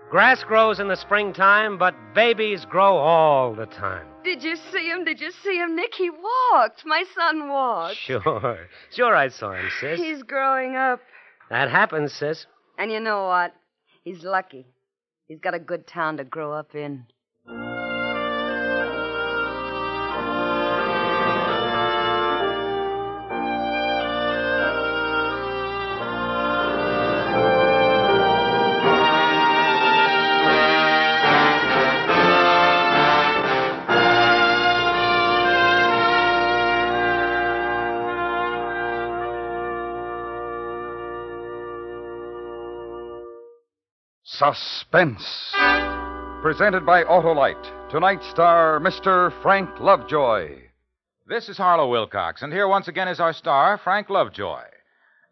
Grass 0.10 0.44
grows 0.44 0.82
in 0.82 0.90
the 0.90 0.98
springtime, 0.98 1.78
but 1.78 1.96
babies 2.14 2.66
grow 2.66 2.98
all 2.98 3.56
the 3.56 3.68
time. 3.68 4.08
Did 4.30 4.44
you 4.44 4.58
see 4.72 4.88
him? 4.88 5.06
Did 5.06 5.20
you 5.20 5.32
see 5.44 5.58
him, 5.58 5.76
Nick? 5.76 5.96
He 5.96 6.12
walked. 6.12 6.86
My 6.86 7.04
son 7.16 7.50
walked. 7.50 7.96
Sure. 7.96 8.68
Sure, 8.92 9.16
I 9.16 9.30
saw 9.30 9.54
him, 9.54 9.68
sis. 9.82 10.00
He's 10.00 10.22
growing 10.22 10.76
up. 10.76 11.00
That 11.50 11.72
happens, 11.72 12.14
sis. 12.14 12.46
And 12.78 12.92
you 12.92 13.00
know 13.00 13.26
what? 13.26 13.56
He's 14.04 14.24
lucky. 14.24 14.68
He's 15.28 15.40
got 15.40 15.56
a 15.56 15.60
good 15.60 15.88
town 15.88 16.18
to 16.18 16.24
grow 16.24 16.54
up 16.54 16.76
in. 16.76 17.08
Suspense. 44.40 45.52
Presented 46.42 46.86
by 46.86 47.04
Autolite. 47.04 47.90
Tonight's 47.92 48.30
star, 48.30 48.80
Mr. 48.80 49.34
Frank 49.42 49.70
Lovejoy. 49.82 50.62
This 51.28 51.50
is 51.50 51.58
Harlow 51.58 51.90
Wilcox, 51.90 52.42
and 52.42 52.54
here 52.54 52.66
once 52.66 52.88
again 52.88 53.10
is 53.10 53.20
our 53.20 53.34
star, 53.34 53.78
Frank 53.78 54.10
Lovejoy. 54.10 54.64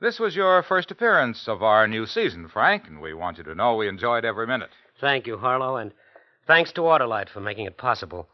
This 0.02 0.20
was 0.20 0.36
your 0.36 0.62
first 0.62 0.92
appearance 0.92 1.48
of 1.48 1.64
our 1.64 1.88
new 1.88 2.06
season, 2.06 2.50
Frank, 2.50 2.84
and 2.86 3.00
we 3.00 3.14
want 3.14 3.38
you 3.38 3.46
to 3.46 3.56
know 3.56 3.78
we 3.78 3.88
enjoyed 3.88 4.26
every 4.26 4.46
minute. 4.46 4.72
Thank 5.00 5.26
you, 5.26 5.38
Harlow, 5.38 5.78
and 5.78 5.94
thanks 6.46 6.74
to 6.74 6.82
Autolite 6.82 7.30
for 7.30 7.40
making 7.40 7.66
it 7.66 7.78
possible. 7.78 8.28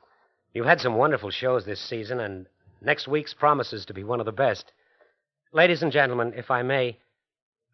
You've 0.56 0.66
had 0.66 0.82
some 0.82 0.96
wonderful 0.96 1.30
shows 1.30 1.66
this 1.66 1.88
season, 1.88 2.20
and 2.20 2.48
next 2.82 3.08
week's 3.08 3.36
promises 3.36 3.86
to 3.86 3.94
be 3.94 4.04
one 4.04 4.20
of 4.20 4.26
the 4.26 4.32
best. 4.32 4.72
Ladies 5.52 5.84
and 5.84 5.92
gentlemen, 5.92 6.34
if 6.36 6.50
I 6.50 6.64
may, 6.64 6.98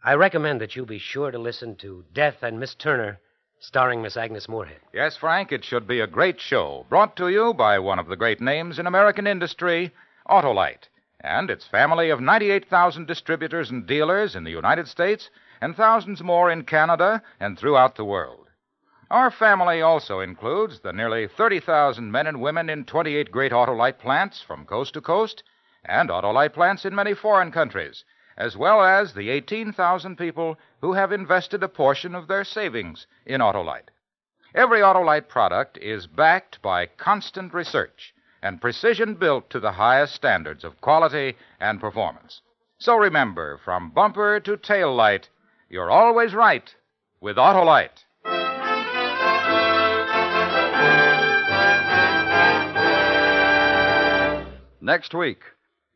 I 0.02 0.14
recommend 0.14 0.62
that 0.62 0.78
you 0.78 0.86
be 0.86 0.98
sure 0.98 1.30
to 1.30 1.38
listen 1.38 1.76
to 1.78 2.06
Death 2.14 2.42
and 2.42 2.58
Miss 2.58 2.74
Turner, 2.74 3.20
starring 3.60 4.02
Miss 4.02 4.16
Agnes 4.16 4.48
Moorehead. 4.48 4.80
Yes, 4.94 5.18
Frank, 5.18 5.52
it 5.52 5.66
should 5.66 5.88
be 5.88 6.00
a 6.00 6.08
great 6.08 6.40
show, 6.40 6.86
brought 6.88 7.18
to 7.18 7.28
you 7.28 7.54
by 7.54 7.80
one 7.80 8.00
of 8.00 8.08
the 8.08 8.16
great 8.16 8.40
names 8.40 8.80
in 8.80 8.88
American 8.88 9.28
industry, 9.28 9.94
Autolite, 10.30 10.88
and 11.20 11.50
its 11.50 11.68
family 11.68 12.10
of 12.12 12.22
98,000 12.22 13.08
distributors 13.08 13.72
and 13.72 13.86
dealers 13.86 14.38
in 14.38 14.46
the 14.46 14.52
United 14.52 14.88
States 14.88 15.30
and 15.60 15.76
thousands 15.76 16.24
more 16.24 16.50
in 16.50 16.64
Canada 16.64 17.22
and 17.38 17.60
throughout 17.60 17.98
the 17.98 18.06
world. 18.06 18.48
Our 19.12 19.30
family 19.30 19.82
also 19.82 20.22
includes 20.22 20.80
the 20.80 20.94
nearly 20.94 21.28
30,000 21.28 22.10
men 22.10 22.26
and 22.26 22.40
women 22.40 22.70
in 22.70 22.86
28 22.86 23.32
great 23.32 23.52
Autolite 23.52 24.00
plants 24.00 24.42
from 24.42 24.66
coast 24.66 24.94
to 24.94 25.02
coast 25.02 25.44
and 25.84 26.10
Autolite 26.10 26.54
plants 26.54 26.86
in 26.86 26.96
many 26.96 27.14
foreign 27.14 27.52
countries, 27.52 28.06
as 28.40 28.56
well 28.56 28.82
as 28.82 29.14
the 29.14 29.30
18,000 29.30 30.18
people 30.18 30.58
who 30.82 30.94
have 30.94 31.12
invested 31.12 31.62
a 31.62 31.68
portion 31.68 32.16
of 32.16 32.28
their 32.28 32.46
savings 32.46 33.06
in 33.26 33.42
Autolite. 33.42 33.90
Every 34.56 34.80
Autolite 34.80 35.28
product 35.28 35.78
is 35.78 36.08
backed 36.08 36.62
by 36.62 36.88
constant 36.88 37.54
research 37.54 38.16
and 38.42 38.62
precision 38.62 39.16
built 39.16 39.50
to 39.50 39.60
the 39.60 39.74
highest 39.74 40.16
standards 40.16 40.64
of 40.64 40.80
quality 40.80 41.36
and 41.60 41.82
performance. 41.82 42.42
So 42.78 42.96
remember, 42.96 43.60
from 43.64 43.92
bumper 43.92 44.40
to 44.40 44.56
tail 44.56 44.96
light, 44.96 45.28
you're 45.70 45.92
always 45.92 46.34
right 46.34 46.74
with 47.20 47.36
Autolite. 47.36 48.06
Next 54.82 55.14
week, 55.14 55.44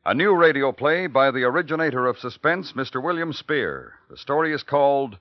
a 0.05 0.13
new 0.13 0.35
radio 0.35 0.71
play 0.73 1.07
by 1.07 1.31
the 1.31 1.43
originator 1.43 2.07
of 2.07 2.17
suspense, 2.17 2.73
Mr. 2.73 3.01
William 3.01 3.31
Spier. 3.31 3.93
The 4.09 4.17
story 4.17 4.53
is 4.53 4.61
called 4.61 5.17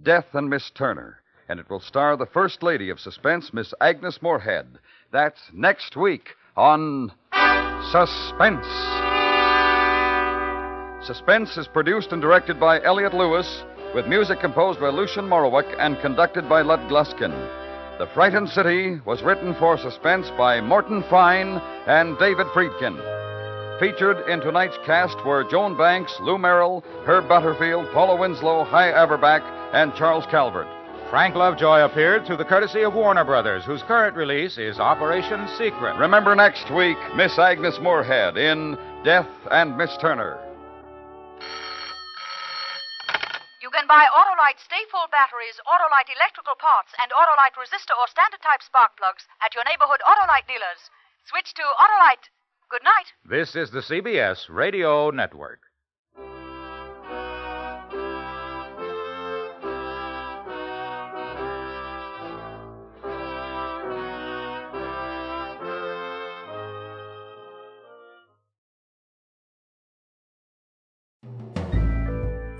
Death 0.00 0.26
and 0.34 0.48
Miss 0.48 0.70
Turner, 0.70 1.20
and 1.48 1.58
it 1.58 1.68
will 1.68 1.80
star 1.80 2.16
the 2.16 2.26
First 2.26 2.62
Lady 2.62 2.90
of 2.90 3.00
Suspense, 3.00 3.52
Miss 3.52 3.74
Agnes 3.80 4.22
Moorehead. 4.22 4.78
That's 5.12 5.40
next 5.52 5.96
week 5.96 6.36
on 6.56 7.10
Suspense. 7.90 8.66
Suspense 11.04 11.56
is 11.56 11.66
produced 11.66 12.12
and 12.12 12.22
directed 12.22 12.60
by 12.60 12.80
Elliott 12.84 13.14
Lewis, 13.14 13.64
with 13.96 14.06
music 14.06 14.38
composed 14.38 14.78
by 14.78 14.90
Lucien 14.90 15.24
Moraweck 15.24 15.74
and 15.80 15.98
conducted 16.00 16.48
by 16.48 16.62
Lud 16.62 16.88
Gluskin. 16.88 17.32
The 17.98 18.08
Frightened 18.14 18.48
City 18.50 19.00
was 19.04 19.22
written 19.22 19.56
for 19.56 19.76
suspense 19.76 20.30
by 20.38 20.60
Morton 20.60 21.02
Fine 21.10 21.56
and 21.88 22.16
David 22.18 22.46
Friedkin. 22.54 23.19
Featured 23.80 24.28
in 24.28 24.40
tonight's 24.40 24.76
cast 24.84 25.16
were 25.24 25.42
Joan 25.42 25.74
Banks, 25.74 26.12
Lou 26.20 26.36
Merrill, 26.36 26.84
Herb 27.08 27.26
Butterfield, 27.26 27.88
Paula 27.94 28.14
Winslow, 28.14 28.62
Hy 28.64 28.92
Averback, 28.92 29.40
and 29.72 29.94
Charles 29.94 30.26
Calvert. 30.28 30.68
Frank 31.08 31.34
Lovejoy 31.34 31.80
appeared 31.80 32.26
through 32.26 32.36
the 32.36 32.44
courtesy 32.44 32.84
of 32.84 32.92
Warner 32.92 33.24
Brothers, 33.24 33.64
whose 33.64 33.80
current 33.88 34.14
release 34.14 34.58
is 34.58 34.78
Operation 34.78 35.48
Secret. 35.56 35.96
Remember 35.96 36.36
next 36.36 36.68
week, 36.68 36.98
Miss 37.16 37.38
Agnes 37.38 37.80
Moorehead 37.80 38.36
in 38.36 38.76
Death 39.02 39.32
and 39.50 39.74
Miss 39.78 39.96
Turner. 39.96 40.36
You 43.64 43.72
can 43.72 43.88
buy 43.88 44.04
Autolite 44.12 44.60
Sta-Ful 44.60 45.08
batteries, 45.08 45.56
Autolite 45.64 46.12
electrical 46.12 46.60
parts, 46.60 46.92
and 47.00 47.08
Autolite 47.16 47.56
resistor 47.56 47.96
or 47.96 48.04
standard 48.12 48.44
type 48.44 48.60
spark 48.60 48.92
plugs 49.00 49.24
at 49.40 49.54
your 49.56 49.64
neighborhood 49.64 50.04
Autolite 50.04 50.44
dealers. 50.44 50.92
Switch 51.24 51.54
to 51.56 51.64
Autolite. 51.80 52.28
Good 52.70 52.84
night. 52.84 53.12
This 53.28 53.56
is 53.56 53.72
the 53.72 53.80
CBS 53.80 54.48
Radio 54.48 55.10
Network. 55.10 55.58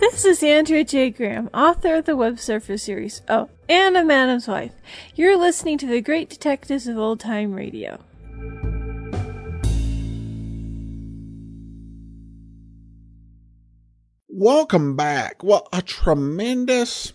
This 0.00 0.24
is 0.24 0.42
Andrea 0.42 0.82
J. 0.82 1.10
Graham, 1.10 1.48
author 1.54 1.94
of 1.94 2.06
the 2.06 2.16
Web 2.16 2.40
Surfer 2.40 2.76
series. 2.76 3.22
Oh, 3.28 3.48
and 3.68 3.96
a 3.96 4.04
Madam's 4.04 4.48
Wife. 4.48 4.72
You're 5.14 5.38
listening 5.38 5.78
to 5.78 5.86
the 5.86 6.00
Great 6.00 6.28
Detectives 6.28 6.88
of 6.88 6.98
Old 6.98 7.20
Time 7.20 7.54
Radio. 7.54 8.00
Welcome 14.40 14.96
back. 14.96 15.44
Well, 15.44 15.68
a 15.70 15.82
tremendous 15.82 17.12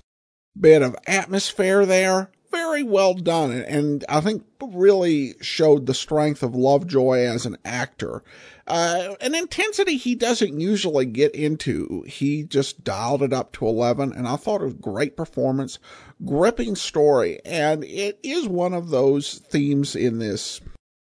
bit 0.55 0.83
of 0.83 0.95
atmosphere 1.07 1.83
there. 1.83 2.29
Very 2.51 2.83
well 2.83 3.15
done. 3.15 3.51
And 3.51 4.05
I 4.07 4.21
think 4.21 4.43
really 4.61 5.33
showed 5.41 5.87
the 5.87 5.95
strength 5.95 6.43
of 6.43 6.53
Lovejoy 6.53 7.21
as 7.21 7.47
an 7.47 7.57
actor. 7.65 8.21
Uh, 8.67 9.15
an 9.21 9.33
intensity 9.33 9.97
he 9.97 10.13
doesn't 10.13 10.59
usually 10.59 11.07
get 11.07 11.33
into. 11.33 12.03
He 12.07 12.43
just 12.43 12.83
dialed 12.83 13.23
it 13.23 13.33
up 13.33 13.53
to 13.53 13.65
11, 13.65 14.13
and 14.13 14.27
I 14.27 14.35
thought 14.35 14.61
it 14.61 14.65
was 14.65 14.73
a 14.75 14.77
great 14.77 15.17
performance, 15.17 15.79
gripping 16.23 16.75
story, 16.75 17.39
and 17.43 17.83
it 17.85 18.19
is 18.21 18.47
one 18.47 18.75
of 18.75 18.89
those 18.89 19.39
themes 19.49 19.95
in 19.95 20.19
this 20.19 20.61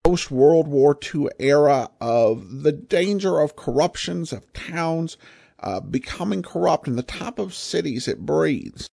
post 0.04 0.30
World 0.30 0.68
War 0.68 0.94
II 1.14 1.28
era 1.38 1.88
of 2.02 2.64
the 2.64 2.72
danger 2.72 3.40
of 3.40 3.56
corruptions 3.56 4.30
of 4.30 4.52
towns 4.52 5.16
uh, 5.62 5.80
becoming 5.80 6.42
corrupt 6.42 6.88
in 6.88 6.96
the 6.96 7.02
top 7.02 7.38
of 7.38 7.54
cities 7.54 8.08
it 8.08 8.26
breeds. 8.26 8.88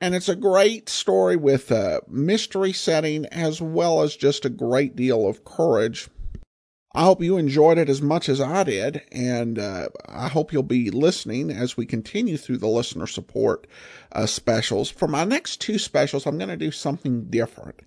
And 0.00 0.14
it's 0.14 0.28
a 0.28 0.34
great 0.34 0.88
story 0.88 1.36
with 1.36 1.70
a 1.70 2.00
mystery 2.08 2.72
setting 2.72 3.26
as 3.26 3.62
well 3.62 4.02
as 4.02 4.16
just 4.16 4.44
a 4.44 4.50
great 4.50 4.96
deal 4.96 5.28
of 5.28 5.44
courage. 5.44 6.08
I 6.94 7.04
hope 7.04 7.22
you 7.22 7.38
enjoyed 7.38 7.78
it 7.78 7.88
as 7.88 8.02
much 8.02 8.28
as 8.28 8.40
I 8.40 8.64
did, 8.64 9.00
and 9.10 9.58
uh, 9.58 9.88
I 10.06 10.28
hope 10.28 10.52
you'll 10.52 10.62
be 10.62 10.90
listening 10.90 11.50
as 11.50 11.76
we 11.76 11.86
continue 11.86 12.36
through 12.36 12.58
the 12.58 12.68
listener 12.68 13.06
support 13.06 13.66
uh, 14.10 14.26
specials. 14.26 14.90
For 14.90 15.08
my 15.08 15.24
next 15.24 15.60
two 15.60 15.78
specials, 15.78 16.26
I'm 16.26 16.36
going 16.36 16.50
to 16.50 16.56
do 16.56 16.70
something 16.70 17.30
different. 17.30 17.80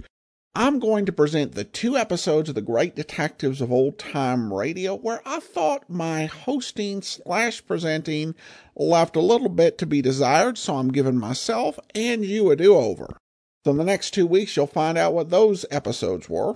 I'm 0.58 0.80
going 0.80 1.06
to 1.06 1.12
present 1.12 1.51
the 1.51 1.66
two 1.66 1.97
episodes 1.97 2.47
of 2.47 2.56
The 2.56 2.62
Great 2.62 2.95
Detectives 2.95 3.60
of 3.60 3.74
Old 3.74 3.99
Time 3.99 4.53
Radio 4.53 4.95
where 4.95 5.22
I 5.26 5.41
thought 5.41 5.89
my 5.89 6.28
hosting 6.28 7.01
slash 7.01 7.66
presenting 7.66 8.36
left 8.74 9.18
a 9.18 9.22
little 9.22 9.49
bit 9.49 9.78
to 9.80 9.86
be 9.86 10.01
desired, 10.01 10.58
so 10.58 10.78
I'm 10.78 10.93
giving 10.93 11.18
myself 11.18 11.78
and 11.93 12.24
you 12.24 12.51
a 12.51 12.56
do 12.56 12.74
over. 12.74 13.18
So, 13.66 13.72
in 13.72 13.78
the 13.78 13.84
next 13.84 14.12
two 14.12 14.26
weeks, 14.26 14.56
you'll 14.56 14.68
find 14.68 14.97
out 14.97 15.14
what 15.14 15.30
those 15.30 15.66
episodes 15.72 16.30
were. 16.30 16.56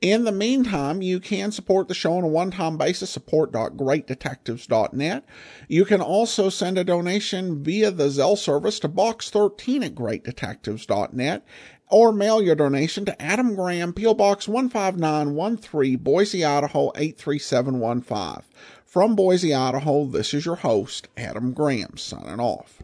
In 0.00 0.24
the 0.24 0.32
meantime, 0.32 1.02
you 1.02 1.20
can 1.20 1.50
support 1.50 1.88
the 1.88 1.94
show 1.94 2.18
on 2.18 2.24
a 2.24 2.28
one 2.28 2.50
time 2.50 2.76
basis, 2.76 3.08
support.greatdetectives.net. 3.10 5.24
You 5.68 5.84
can 5.84 6.00
also 6.00 6.48
send 6.50 6.78
a 6.78 6.84
donation 6.84 7.62
via 7.62 7.90
the 7.90 8.08
Zelle 8.08 8.36
service 8.36 8.78
to 8.80 8.88
Box 8.88 9.30
13 9.30 9.82
at 9.82 9.94
greatdetectives.net 9.94 11.46
or 11.88 12.12
mail 12.12 12.40
your 12.40 12.54
donation 12.54 13.04
to 13.06 13.20
Adam 13.20 13.54
Graham, 13.56 13.92
P.O. 13.92 14.14
Box 14.14 14.46
15913, 14.46 15.96
Boise, 15.96 16.44
Idaho 16.44 16.92
83715. 16.94 18.44
From 18.86 19.16
Boise, 19.16 19.52
Idaho, 19.52 20.04
this 20.04 20.32
is 20.32 20.46
your 20.46 20.54
host, 20.54 21.08
Adam 21.16 21.52
Graham, 21.52 21.96
signing 21.96 22.38
off. 22.38 22.83